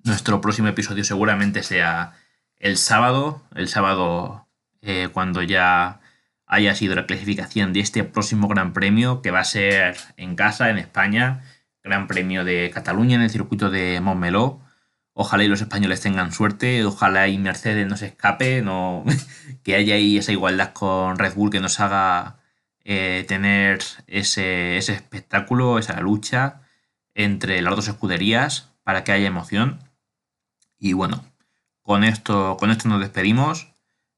nuestro 0.02 0.40
próximo 0.42 0.68
episodio 0.68 1.02
seguramente 1.02 1.62
sea 1.62 2.12
el 2.58 2.76
sábado, 2.76 3.42
el 3.54 3.68
sábado 3.68 4.46
eh, 4.82 5.08
cuando 5.12 5.42
ya 5.42 6.00
haya 6.46 6.74
sido 6.74 6.94
la 6.94 7.06
clasificación 7.06 7.72
de 7.72 7.80
este 7.80 8.04
próximo 8.04 8.48
Gran 8.48 8.72
Premio 8.72 9.22
que 9.22 9.30
va 9.30 9.40
a 9.40 9.44
ser 9.44 9.96
en 10.16 10.36
casa, 10.36 10.68
en 10.68 10.78
España, 10.78 11.42
Gran 11.82 12.06
Premio 12.06 12.44
de 12.44 12.70
Cataluña 12.72 13.16
en 13.16 13.22
el 13.22 13.30
circuito 13.30 13.70
de 13.70 14.00
Montmeló. 14.00 14.60
Ojalá 15.14 15.44
y 15.44 15.48
los 15.48 15.61
españoles 15.61 16.00
tengan 16.00 16.33
suerte, 16.33 16.85
ojalá 16.85 17.29
y 17.29 17.38
Mercedes 17.38 17.87
no 17.87 17.96
se 17.96 18.07
escape, 18.07 18.62
no, 18.62 19.05
que 19.62 19.77
haya 19.77 19.94
ahí 19.94 20.18
esa 20.18 20.33
igualdad 20.33 20.72
con 20.72 21.18
Red 21.18 21.35
Bull 21.35 21.50
que 21.50 21.61
nos 21.61 21.79
haga 21.81 22.37
eh, 22.85 23.24
tener 23.29 23.81
ese, 24.09 24.77
ese 24.77 24.92
espectáculo, 24.92 25.79
esa 25.79 26.00
lucha 26.00 26.62
entre 27.14 27.62
las 27.62 27.77
dos 27.77 27.88
escuderías 27.88 28.72
para 28.83 29.05
que 29.05 29.12
haya 29.12 29.27
emoción. 29.29 29.79
Y 30.79 30.92
bueno, 30.92 31.24
con 31.83 32.05
esto, 32.05 32.57
con 32.59 32.70
esto 32.70 32.88
nos 32.88 33.00
despedimos. 33.00 33.68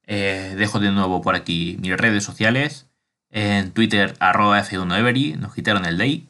Eh, 0.05 0.55
dejo 0.57 0.79
de 0.79 0.91
nuevo 0.91 1.21
por 1.21 1.35
aquí 1.35 1.77
mis 1.81 1.95
redes 1.95 2.23
sociales. 2.23 2.87
En 3.29 3.71
Twitter, 3.71 4.15
arroba 4.19 4.63
F1Every, 4.63 5.35
nos 5.37 5.53
quitaron 5.53 5.85
el 5.85 5.97
day. 5.97 6.27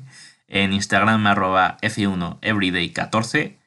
en 0.48 0.72
Instagram, 0.72 1.26
arroba 1.26 1.78
F1Everyday14. 1.80 3.59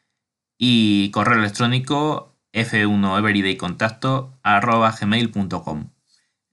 Y 0.58 1.10
correo 1.12 1.39
electrónico 1.39 2.36
f1everydaycontacto 2.54 4.38
arroba 4.44 4.96
gmail.com. 5.00 5.89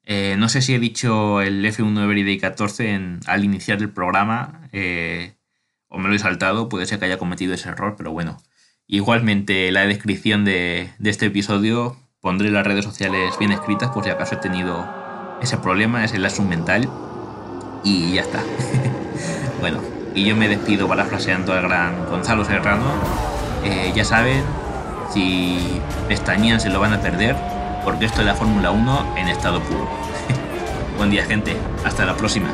Eh, 0.04 0.36
no 0.38 0.48
sé 0.48 0.62
si 0.62 0.74
he 0.74 0.78
dicho 0.78 1.40
el 1.40 1.64
F1 1.64 2.02
Everyday 2.02 2.38
14 2.38 3.18
al 3.26 3.44
iniciar 3.44 3.78
el 3.78 3.90
programa 3.90 4.68
eh, 4.72 5.34
o 5.88 5.98
me 5.98 6.08
lo 6.08 6.14
he 6.14 6.18
saltado, 6.18 6.68
puede 6.68 6.86
ser 6.86 6.98
que 6.98 7.04
haya 7.04 7.18
cometido 7.18 7.52
ese 7.54 7.68
error, 7.68 7.94
pero 7.96 8.12
bueno. 8.12 8.38
Igualmente, 8.86 9.68
en 9.68 9.74
la 9.74 9.86
descripción 9.86 10.44
de, 10.44 10.90
este 11.04 11.26
episodio 11.26 11.96
pondré 12.20 12.50
las 12.50 12.66
redes 12.66 12.84
sociales 12.84 13.36
bien 13.38 13.52
escritas 13.52 13.90
por 13.90 14.02
si 14.04 14.10
acaso 14.10 14.34
he 14.34 14.38
tenido 14.38 14.88
ese 15.42 15.58
problema, 15.58 16.04
ese 16.04 16.18
lapsus 16.18 16.44
mental. 16.44 16.88
Y 17.84 18.14
ya 18.14 18.22
está. 18.22 18.42
bueno, 19.60 19.80
y 20.14 20.24
yo 20.24 20.36
me 20.36 20.48
despido 20.48 20.88
parafraseando 20.88 21.52
al 21.52 21.62
gran 21.62 22.06
Gonzalo 22.06 22.44
Serrano. 22.44 23.39
Eh, 23.64 23.92
ya 23.94 24.04
saben, 24.04 24.42
si 25.12 25.80
pestañean 26.08 26.60
se 26.60 26.70
lo 26.70 26.80
van 26.80 26.94
a 26.94 27.00
perder 27.00 27.36
porque 27.84 28.06
esto 28.06 28.20
es 28.20 28.26
la 28.26 28.34
Fórmula 28.34 28.70
1 28.70 29.16
en 29.16 29.28
estado 29.28 29.60
puro. 29.60 29.88
Buen 30.96 31.10
día 31.10 31.24
gente, 31.24 31.56
hasta 31.84 32.04
la 32.04 32.16
próxima. 32.16 32.48